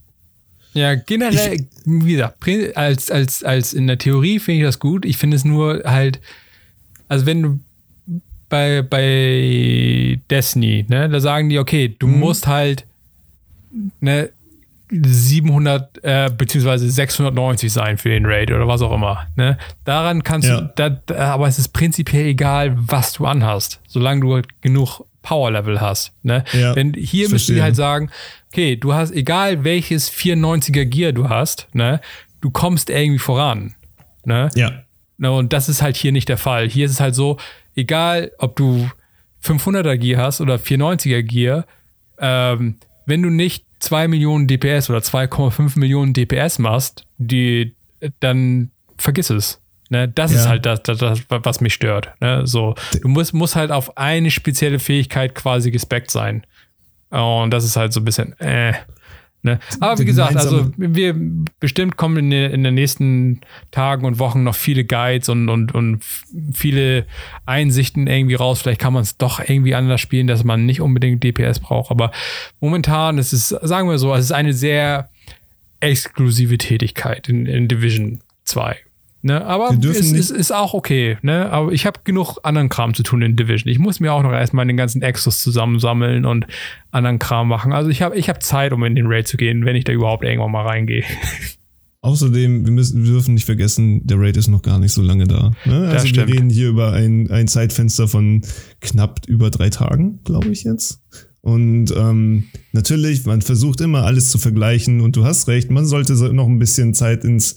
[0.72, 5.04] Ja, generell, ich, wie gesagt, als, als, als in der Theorie finde ich das gut.
[5.04, 6.20] Ich finde es nur halt,
[7.08, 7.60] also wenn du
[8.48, 11.08] bei, bei Destiny, ne?
[11.08, 12.20] Da sagen die, okay, du mhm.
[12.20, 12.86] musst halt
[14.00, 14.30] ne,
[14.90, 19.26] 700 äh, beziehungsweise 690 sein für den Raid oder was auch immer.
[19.36, 19.58] Ne?
[19.84, 20.60] Daran kannst ja.
[20.60, 25.80] du, da, aber es ist prinzipiell egal, was du anhast, solange du genug Power Level
[25.80, 26.12] hast.
[26.22, 26.44] Ne?
[26.52, 28.10] Ja, Denn hier müssen die halt sagen,
[28.52, 32.00] okay, du hast, egal welches 94er Gear du hast, ne,
[32.40, 33.74] du kommst irgendwie voran.
[34.24, 34.50] Ne?
[34.54, 34.84] Ja.
[35.16, 36.68] Ne, und das ist halt hier nicht der Fall.
[36.68, 37.38] Hier ist es halt so,
[37.74, 38.88] egal ob du
[39.42, 41.66] 500er Gear hast oder 490er Gear,
[42.18, 47.74] ähm, wenn du nicht 2 Millionen DPS oder 2,5 Millionen DPS machst, die,
[48.20, 49.60] dann vergiss es.
[49.90, 50.08] Ne?
[50.08, 50.38] Das ja.
[50.38, 52.10] ist halt das, das, das, was mich stört.
[52.20, 52.46] Ne?
[52.46, 56.46] So, du musst, musst halt auf eine spezielle Fähigkeit quasi gespeckt sein.
[57.10, 58.72] Und das ist halt so ein bisschen, äh.
[59.44, 59.58] Ne?
[59.78, 61.14] Aber wie gesagt, also wir
[61.60, 66.02] bestimmt kommen in, in, den nächsten Tagen und Wochen noch viele Guides und, und, und
[66.54, 67.04] viele
[67.44, 68.62] Einsichten irgendwie raus.
[68.62, 71.90] Vielleicht kann man es doch irgendwie anders spielen, dass man nicht unbedingt DPS braucht.
[71.90, 72.10] Aber
[72.60, 75.10] momentan ist es, sagen wir so, es ist eine sehr
[75.80, 78.78] exklusive Tätigkeit in, in Division 2.
[79.24, 79.42] Ne?
[79.42, 81.16] Aber es ist, ist, auch okay.
[81.22, 81.50] Ne?
[81.50, 83.72] Aber ich habe genug anderen Kram zu tun in Division.
[83.72, 86.46] Ich muss mir auch noch erstmal den ganzen Exos zusammensammeln und
[86.90, 87.72] anderen Kram machen.
[87.72, 89.94] Also ich habe ich hab Zeit, um in den Raid zu gehen, wenn ich da
[89.94, 91.04] überhaupt irgendwann mal reingehe.
[92.02, 95.26] Außerdem, wir, müssen, wir dürfen nicht vergessen, der Raid ist noch gar nicht so lange
[95.26, 95.52] da.
[95.64, 95.88] Ne?
[95.88, 98.42] Also wir reden hier über ein, ein Zeitfenster von
[98.82, 101.00] knapp über drei Tagen, glaube ich jetzt.
[101.40, 106.12] Und ähm, natürlich, man versucht immer alles zu vergleichen und du hast recht, man sollte
[106.34, 107.56] noch ein bisschen Zeit ins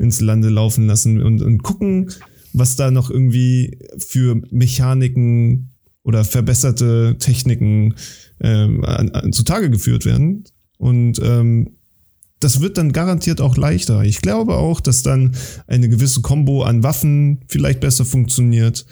[0.00, 2.10] ins Lande laufen lassen und, und gucken,
[2.52, 5.70] was da noch irgendwie für Mechaniken
[6.02, 7.94] oder verbesserte Techniken
[8.40, 8.84] ähm,
[9.32, 10.44] zutage geführt werden.
[10.78, 11.76] Und ähm,
[12.40, 14.02] das wird dann garantiert auch leichter.
[14.02, 15.36] Ich glaube auch, dass dann
[15.66, 18.86] eine gewisse Combo an Waffen vielleicht besser funktioniert.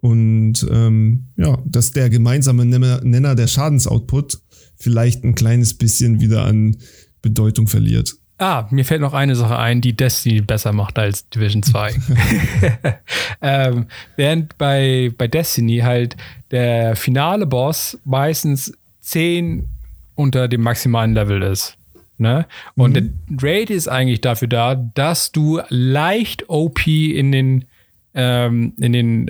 [0.00, 4.40] Und ähm, ja, dass der gemeinsame Nenner der Schadensoutput
[4.76, 6.76] vielleicht ein kleines bisschen wieder an
[7.20, 8.16] Bedeutung verliert.
[8.38, 11.94] Ah, mir fällt noch eine Sache ein, die Destiny besser macht als Division 2.
[13.42, 16.16] ähm, während bei, bei Destiny halt
[16.50, 18.72] der finale Boss meistens
[19.02, 19.66] 10
[20.14, 21.76] unter dem maximalen Level ist.
[22.18, 22.46] Ne?
[22.76, 23.18] Und mhm.
[23.28, 27.64] der Raid ist eigentlich dafür da, dass du leicht OP in den,
[28.14, 29.28] ähm, in den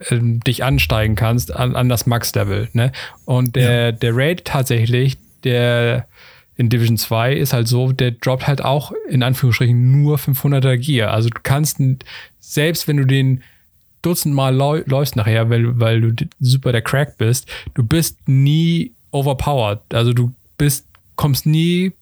[0.00, 2.68] äh, dich ansteigen kannst an, an das Max-Level.
[2.72, 2.92] Ne?
[3.24, 3.92] Und der, ja.
[3.92, 6.06] der Raid tatsächlich, der
[6.56, 11.12] in Division 2 ist halt so, der droppt halt auch in Anführungsstrichen nur 500er Gear.
[11.12, 11.78] Also du kannst,
[12.40, 13.42] selbst wenn du den
[14.02, 19.80] dutzendmal läufst nachher, weil, weil du super der Crack bist, du bist nie overpowered.
[19.92, 20.86] Also du bist,
[21.16, 21.92] kommst nie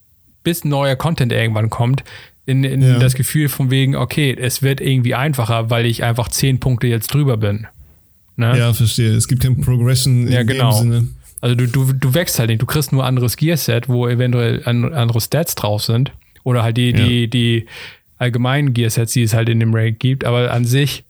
[0.44, 2.04] bis neuer Content irgendwann kommt,
[2.46, 2.98] in, in ja.
[2.98, 7.12] das Gefühl von wegen, okay, es wird irgendwie einfacher, weil ich einfach zehn Punkte jetzt
[7.12, 7.66] drüber bin.
[8.36, 8.58] Ne?
[8.58, 9.14] Ja, verstehe.
[9.14, 10.72] Es gibt kein Progression ja, genau.
[10.72, 11.08] Sinne.
[11.44, 15.20] Also du, du, du wächst halt nicht, du kriegst nur anderes Gearset, wo eventuell andere
[15.20, 16.10] Stats drauf sind.
[16.42, 16.96] Oder halt die, ja.
[16.96, 17.66] die, die
[18.16, 21.04] allgemeinen Gearsets, die es halt in dem Raid gibt, aber an sich,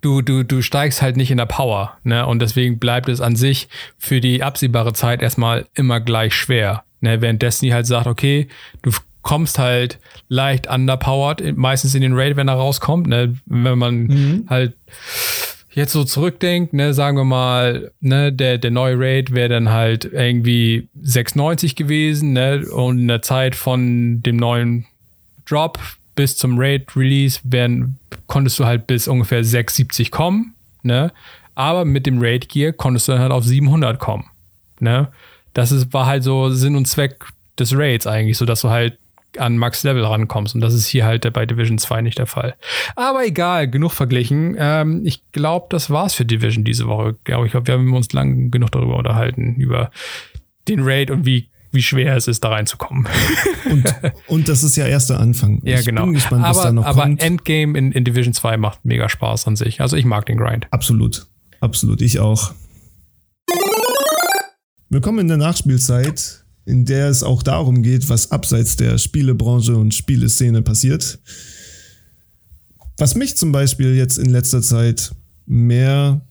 [0.00, 2.24] du, du, du steigst halt nicht in der Power, ne?
[2.24, 3.68] Und deswegen bleibt es an sich
[3.98, 6.84] für die absehbare Zeit erstmal immer gleich schwer.
[7.02, 8.48] Ne, während Destiny halt sagt, okay,
[8.80, 9.98] du kommst halt
[10.30, 14.46] leicht underpowered, meistens in den Raid, wenn er rauskommt, ne, wenn man mhm.
[14.48, 14.72] halt
[15.74, 20.04] jetzt so zurückdenkt, ne, sagen wir mal, ne, der, der neue Raid wäre dann halt
[20.04, 24.86] irgendwie 690 gewesen, ne, und in der Zeit von dem neuen
[25.46, 25.78] Drop
[26.14, 27.98] bis zum Raid-Release werden,
[28.28, 31.12] konntest du halt bis ungefähr 670 kommen, ne,
[31.56, 34.26] aber mit dem Raid-Gear konntest du dann halt auf 700 kommen,
[34.78, 35.08] ne,
[35.54, 37.26] das ist, war halt so Sinn und Zweck
[37.58, 38.98] des Raids eigentlich, so dass du halt
[39.38, 40.54] an Max Level rankommst.
[40.54, 42.54] Und das ist hier halt bei Division 2 nicht der Fall.
[42.96, 44.56] Aber egal, genug verglichen.
[44.58, 47.16] Ähm, ich glaube, das war's für Division diese Woche.
[47.18, 49.90] ich glaube, wir haben uns lang genug darüber unterhalten, über
[50.68, 53.06] den Raid und wie wie schwer es ist, da reinzukommen.
[53.70, 53.94] und,
[54.28, 55.60] und das ist ja erst der Anfang.
[55.64, 56.06] Ja, ich genau.
[56.06, 59.80] Gespannt, aber, aber Endgame in, in Division 2 macht mega Spaß an sich.
[59.80, 60.68] Also ich mag den Grind.
[60.70, 61.26] Absolut.
[61.60, 62.00] Absolut.
[62.00, 62.54] Ich auch.
[64.88, 69.94] Willkommen in der Nachspielzeit, in der es auch darum geht, was abseits der Spielebranche und
[69.94, 71.18] Spieleszene passiert.
[72.96, 75.14] Was mich zum Beispiel jetzt in letzter Zeit
[75.46, 76.26] mehr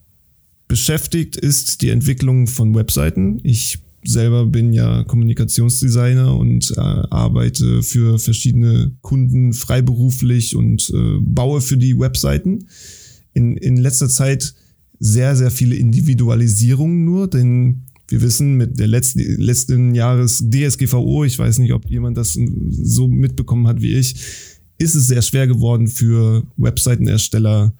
[0.66, 3.38] beschäftigt, ist die Entwicklung von Webseiten.
[3.42, 11.60] Ich selber bin ja Kommunikationsdesigner und äh, arbeite für verschiedene Kunden freiberuflich und äh, baue
[11.60, 12.66] für die Webseiten.
[13.32, 14.54] In, in letzter Zeit
[14.98, 21.38] sehr, sehr viele Individualisierungen nur, denn wir wissen mit der letzten, letzten Jahres DSGVO, ich
[21.38, 22.38] weiß nicht, ob jemand das
[22.70, 24.16] so mitbekommen hat wie ich,
[24.78, 27.74] ist es sehr schwer geworden für Webseitenersteller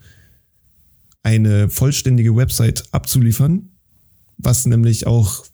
[1.22, 3.70] eine vollständige Website abzuliefern,
[4.38, 5.44] was nämlich auch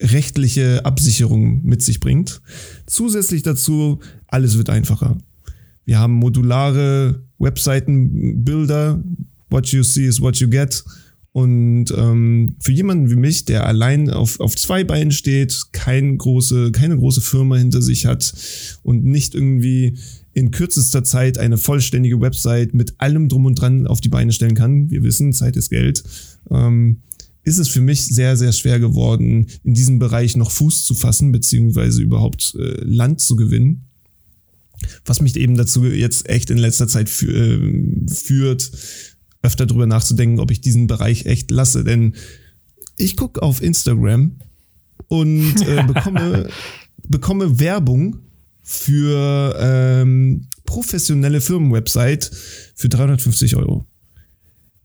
[0.00, 2.40] rechtliche Absicherung mit sich bringt.
[2.86, 5.18] Zusätzlich dazu, alles wird einfacher.
[5.84, 9.02] Wir haben modulare Webseitenbilder.
[9.48, 10.84] What you see is what you get.
[11.32, 16.72] Und ähm, für jemanden wie mich, der allein auf, auf zwei Beinen steht, kein große,
[16.72, 18.34] keine große Firma hinter sich hat
[18.82, 19.96] und nicht irgendwie
[20.32, 24.54] in kürzester Zeit eine vollständige Website mit allem drum und dran auf die Beine stellen
[24.54, 26.02] kann, wir wissen, Zeit ist Geld,
[26.50, 27.02] ähm,
[27.42, 31.32] ist es für mich sehr, sehr schwer geworden, in diesem Bereich noch Fuß zu fassen,
[31.32, 33.86] beziehungsweise überhaupt äh, Land zu gewinnen.
[35.04, 38.70] Was mich eben dazu jetzt echt in letzter Zeit fü äh, führt,
[39.42, 41.84] öfter drüber nachzudenken, ob ich diesen Bereich echt lasse.
[41.84, 42.14] Denn
[42.96, 44.36] ich gucke auf Instagram
[45.08, 46.48] und äh, bekomme,
[47.08, 48.18] bekomme Werbung
[48.62, 52.30] für ähm, professionelle Firmenwebsite
[52.74, 53.86] für 350 Euro.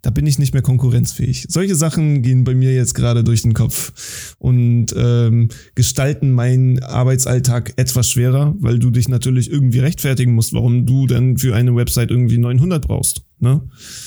[0.01, 1.47] Da bin ich nicht mehr konkurrenzfähig.
[1.49, 7.73] Solche Sachen gehen bei mir jetzt gerade durch den Kopf und ähm, gestalten meinen Arbeitsalltag
[7.77, 12.11] etwas schwerer, weil du dich natürlich irgendwie rechtfertigen musst, warum du dann für eine Website
[12.11, 13.24] irgendwie 900 brauchst.
[13.39, 13.61] Ne?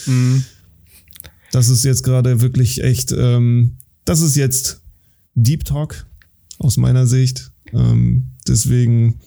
[0.06, 0.44] Mhm.
[1.52, 4.82] Das ist jetzt gerade wirklich echt, ähm, das ist jetzt
[5.34, 6.06] Deep Talk
[6.58, 7.52] aus meiner Sicht.
[7.72, 9.20] Ähm, deswegen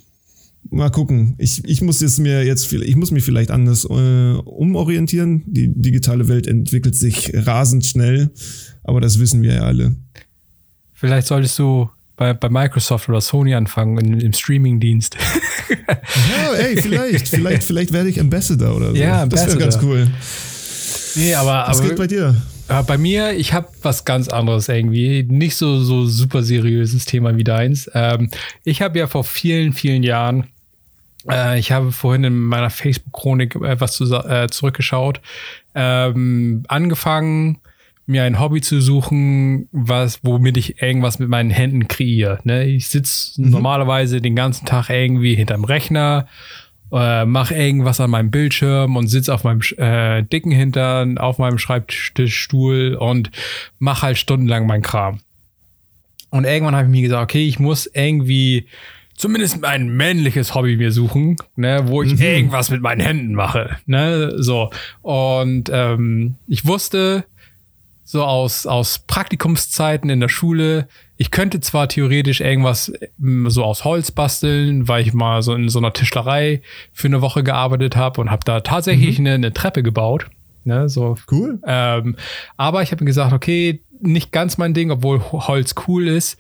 [0.70, 1.36] mal gucken.
[1.38, 5.44] Ich, ich muss jetzt mir jetzt, ich muss mich vielleicht anders äh, umorientieren.
[5.48, 8.32] Die digitale Welt entwickelt sich rasend schnell,
[8.84, 9.96] aber das wissen wir ja alle.
[10.94, 15.18] Vielleicht solltest du bei, bei Microsoft oder Sony anfangen in, im Streaming-Dienst.
[15.70, 18.96] ja, ey, vielleicht, vielleicht, vielleicht werde ich Ambassador oder so.
[18.96, 19.26] Ja.
[19.26, 20.08] Das wäre ganz cool.
[21.16, 21.66] Nee, aber.
[21.68, 22.36] Was aber, geht bei dir?
[22.88, 25.24] Bei mir, ich habe was ganz anderes irgendwie.
[25.24, 27.92] Nicht so, so super seriöses Thema wie deins.
[27.94, 28.30] Ähm,
[28.64, 30.48] ich habe ja vor vielen, vielen Jahren
[31.30, 35.22] äh, ich habe vorhin in meiner Facebook-Chronik etwas zu, äh, zurückgeschaut.
[35.76, 37.60] Ähm, angefangen,
[38.12, 42.40] mir ein Hobby zu suchen, was, womit ich irgendwas mit meinen Händen kreiere.
[42.44, 42.66] Ne?
[42.66, 43.50] Ich sitze mhm.
[43.50, 46.28] normalerweise den ganzen Tag irgendwie hinterm Rechner,
[46.92, 51.58] äh, mache irgendwas an meinem Bildschirm und sitze auf meinem äh, dicken Hintern, auf meinem
[51.58, 53.32] Schreibtischstuhl und
[53.80, 55.20] mache halt stundenlang meinen Kram.
[56.30, 58.68] Und irgendwann habe ich mir gesagt, okay, ich muss irgendwie
[59.16, 62.22] zumindest ein männliches Hobby mir suchen, ne, wo ich mhm.
[62.22, 64.72] irgendwas mit meinen Händen mache, ne, so.
[65.02, 67.26] Und ähm, ich wusste
[68.12, 72.92] so aus aus Praktikumszeiten in der Schule, ich könnte zwar theoretisch irgendwas
[73.22, 77.22] ähm, so aus Holz basteln, weil ich mal so in so einer Tischlerei für eine
[77.22, 79.28] Woche gearbeitet habe und habe da tatsächlich mhm.
[79.28, 80.28] eine, eine, Treppe gebaut.
[80.66, 81.60] Ne, so cool.
[81.66, 82.18] Ähm,
[82.58, 86.38] aber ich habe mir gesagt, okay, nicht ganz mein Ding, obwohl Holz cool ist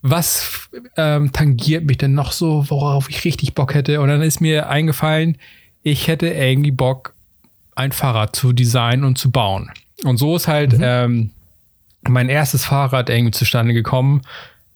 [0.00, 4.00] was ähm, tangiert mich denn noch so, worauf ich richtig Bock hätte?
[4.00, 5.38] Und dann ist mir eingefallen,
[5.82, 7.14] ich hätte irgendwie Bock,
[7.74, 9.72] ein Fahrrad zu designen und zu bauen.
[10.04, 10.84] Und so ist halt mhm.
[10.84, 11.30] ähm,
[12.06, 14.22] mein erstes Fahrrad irgendwie zustande gekommen,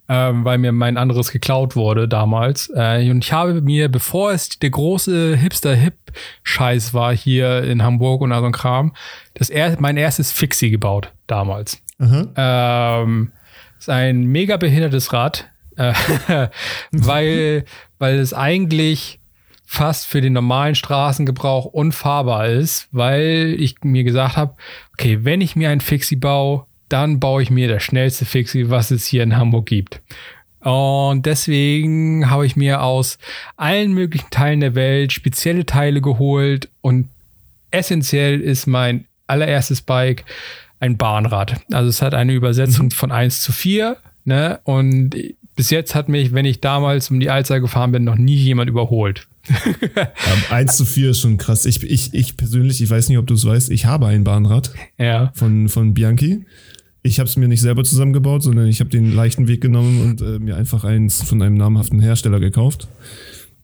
[0.09, 2.70] ähm, weil mir mein anderes geklaut wurde damals.
[2.75, 8.31] Äh, und ich habe mir, bevor es der große Hipster-Hip-Scheiß war hier in Hamburg und
[8.31, 8.95] so ein Kram,
[9.35, 11.81] das er mein erstes Fixie gebaut damals.
[11.99, 12.31] Mhm.
[12.37, 13.33] Ähm,
[13.79, 15.95] ist ein mega behindertes Rad, äh,
[16.91, 17.64] weil,
[17.99, 19.20] weil es eigentlich
[19.73, 24.53] fast für den normalen Straßengebrauch unfahrbar ist, weil ich mir gesagt habe,
[24.93, 28.91] okay, wenn ich mir ein Fixie baue, dann baue ich mir das schnellste Fixie, was
[28.91, 30.03] es hier in Hamburg gibt.
[30.61, 33.16] Und deswegen habe ich mir aus
[33.57, 37.09] allen möglichen Teilen der Welt spezielle Teile geholt und
[37.70, 40.27] essentiell ist mein allererstes Bike
[40.81, 41.62] ein Bahnrad.
[41.73, 42.91] Also es hat eine Übersetzung mhm.
[42.91, 43.97] von 1 zu 4.
[44.27, 44.61] Ne?
[44.64, 45.16] Und
[45.57, 48.68] bis jetzt hat mich, wenn ich damals um die Alster gefahren bin, noch nie jemand
[48.68, 49.29] überholt.
[49.97, 50.12] ja,
[50.51, 51.64] 1 zu 4 ist schon krass.
[51.66, 54.72] Ich, ich, ich persönlich, ich weiß nicht, ob du es weißt, ich habe ein Bahnrad
[54.99, 55.32] ja.
[55.34, 56.45] von, von Bianchi.
[57.03, 60.22] Ich habe es mir nicht selber zusammengebaut, sondern ich habe den leichten Weg genommen und
[60.22, 62.88] äh, mir einfach eins von einem namhaften Hersteller gekauft.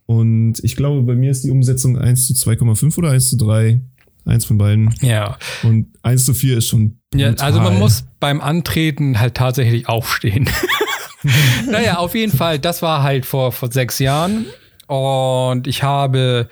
[0.07, 3.81] Und ich glaube, bei mir ist die Umsetzung 1 zu 2,5 oder 1 zu 3.
[4.24, 4.93] Eins von beiden.
[5.01, 5.39] Ja.
[5.62, 6.99] Und 1 zu 4 ist schon.
[7.11, 7.35] Brutal.
[7.35, 10.51] Ja, also man muss beim Antreten halt tatsächlich aufstehen.
[11.70, 14.47] naja, auf jeden Fall, das war halt vor, vor sechs Jahren.
[14.89, 16.49] Und ich habe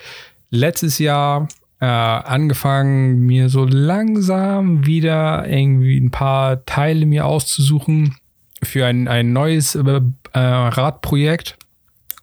[0.49, 8.15] letztes Jahr äh, angefangen, mir so langsam wieder irgendwie ein paar Teile mir auszusuchen
[8.63, 10.01] für ein, ein neues äh,
[10.33, 11.57] Radprojekt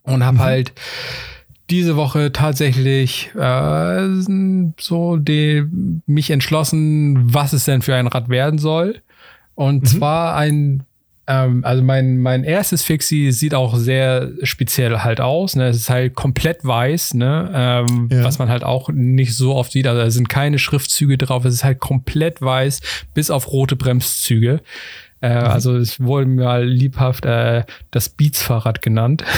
[0.03, 0.41] und habe mhm.
[0.41, 0.73] halt
[1.69, 4.07] diese Woche tatsächlich äh,
[4.79, 5.63] so die,
[6.05, 9.01] mich entschlossen, was es denn für ein Rad werden soll.
[9.55, 9.85] Und mhm.
[9.85, 10.83] zwar ein,
[11.27, 15.55] ähm, also mein, mein erstes Fixie sieht auch sehr speziell halt aus.
[15.55, 15.67] Ne?
[15.67, 17.51] Es ist halt komplett weiß, ne?
[17.53, 18.23] Ähm, ja.
[18.23, 19.87] was man halt auch nicht so oft sieht.
[19.87, 21.43] Also da sind keine Schriftzüge drauf.
[21.45, 22.81] Es ist halt komplett weiß,
[23.13, 24.61] bis auf rote Bremszüge.
[25.21, 25.45] Äh, mhm.
[25.47, 29.23] Also es wurde mal liebhaft äh, das Beats-Fahrrad genannt.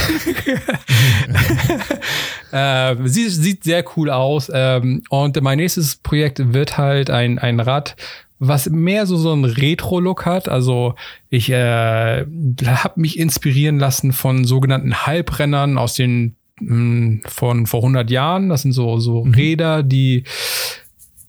[2.52, 4.52] äh, sieht, sieht sehr cool aus.
[4.54, 7.96] Ähm, und mein nächstes Projekt wird halt ein, ein Rad,
[8.40, 10.50] was mehr so so einen Retro-Look hat.
[10.50, 10.96] Also
[11.30, 17.82] ich äh, habe mich inspirieren lassen von sogenannten Halbrennern aus den mh, hm, von vor
[17.82, 18.50] 100 Jahren.
[18.50, 19.34] Das sind so so mhm.
[19.34, 20.24] Räder, die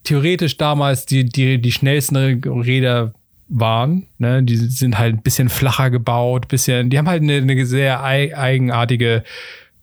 [0.04, 3.14] theoretisch damals die die die schnellsten Räder
[3.48, 4.06] waren.
[4.18, 4.42] Ne?
[4.42, 9.24] Die sind halt ein bisschen flacher gebaut, bisschen, die haben halt eine, eine sehr eigenartige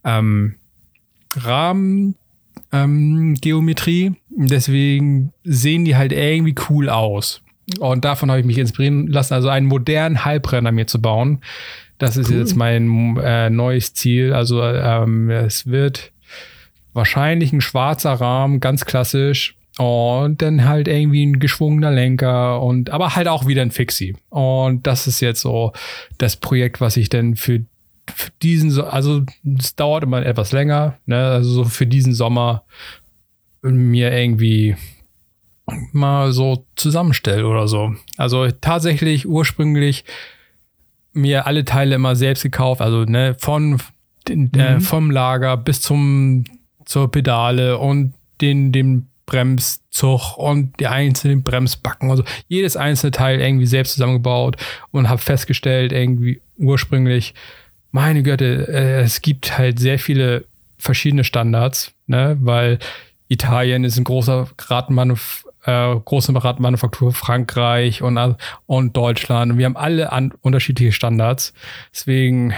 [0.03, 0.55] ähm,
[1.35, 4.05] Rahmengeometrie.
[4.05, 7.41] Ähm, Deswegen sehen die halt irgendwie cool aus.
[7.79, 11.41] Und davon habe ich mich inspirieren lassen, also einen modernen Halbrenner mir zu bauen.
[11.97, 12.37] Das ist cool.
[12.37, 14.33] jetzt mein äh, neues Ziel.
[14.33, 16.11] Also ähm, es wird
[16.93, 19.55] wahrscheinlich ein schwarzer Rahmen, ganz klassisch.
[19.77, 24.15] Und dann halt irgendwie ein geschwungener Lenker und aber halt auch wieder ein Fixie.
[24.29, 25.73] Und das ist jetzt so
[26.17, 27.65] das Projekt, was ich dann für,
[28.13, 29.23] für diesen, also
[29.59, 31.17] es dauert immer etwas länger, ne?
[31.17, 32.63] Also so für diesen Sommer
[33.73, 34.75] mir irgendwie
[35.91, 37.95] mal so zusammenstelle oder so.
[38.17, 40.05] Also tatsächlich ursprünglich
[41.13, 43.79] mir alle Teile immer selbst gekauft, also ne, von
[44.29, 44.49] äh, mhm.
[44.53, 46.43] äh, vom Lager bis zum
[46.85, 52.11] zur Pedale und den dem Bremszug und die einzelnen Bremsbacken.
[52.11, 54.57] Also jedes einzelne Teil irgendwie selbst zusammengebaut
[54.91, 57.33] und habe festgestellt, irgendwie ursprünglich,
[57.91, 60.45] meine Güte, äh, es gibt halt sehr viele
[60.77, 62.77] verschiedene Standards, ne, weil
[63.27, 68.19] Italien ist ein großer Radmanuf äh, große Radmanufaktur Frankreich und,
[68.67, 69.53] und Deutschland.
[69.53, 71.53] Und wir haben alle an, unterschiedliche Standards.
[71.91, 72.53] Deswegen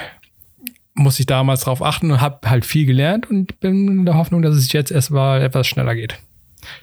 [0.93, 4.41] muss ich damals darauf achten und habe halt viel gelernt und bin in der Hoffnung,
[4.41, 6.19] dass es jetzt erstmal etwas schneller geht.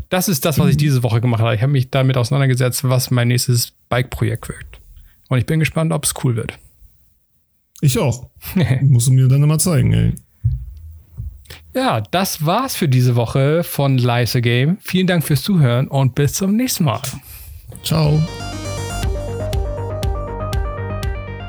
[0.08, 1.54] Das ist das, was ich diese Woche gemacht habe.
[1.54, 4.80] Ich habe mich damit auseinandergesetzt, was mein nächstes Bike-Projekt wird.
[5.28, 6.58] Und ich bin gespannt, ob es cool wird.
[7.80, 8.30] Ich auch.
[8.82, 10.12] Musst du mir dann mal zeigen, ey.
[11.74, 14.78] Ja, das war's für diese Woche von Leise Game.
[14.80, 17.00] Vielen Dank fürs Zuhören und bis zum nächsten Mal.
[17.82, 18.20] Ciao.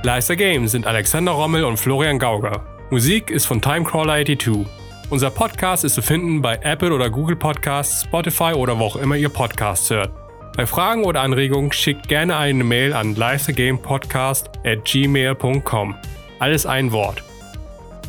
[0.04, 2.64] Leister Games sind Alexander Rommel und Florian Gauger.
[2.92, 4.66] Musik ist von Timecrawler82.
[5.10, 9.16] Unser Podcast ist zu finden bei Apple oder Google Podcasts, Spotify oder wo auch immer
[9.16, 10.12] ihr Podcasts hört.
[10.56, 15.96] Bei Fragen oder Anregungen schickt gerne eine Mail an leistergamepodcast at gmail.com.
[16.40, 17.25] Alles ein Wort.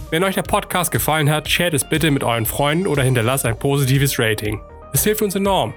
[0.09, 3.59] Wenn euch der Podcast gefallen hat, shared es bitte mit euren Freunden oder hinterlasst ein
[3.59, 4.61] positives Rating.
[4.93, 5.75] Es hilft uns enorm.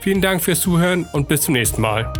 [0.00, 2.10] Vielen Dank fürs Zuhören und bis zum nächsten Mal.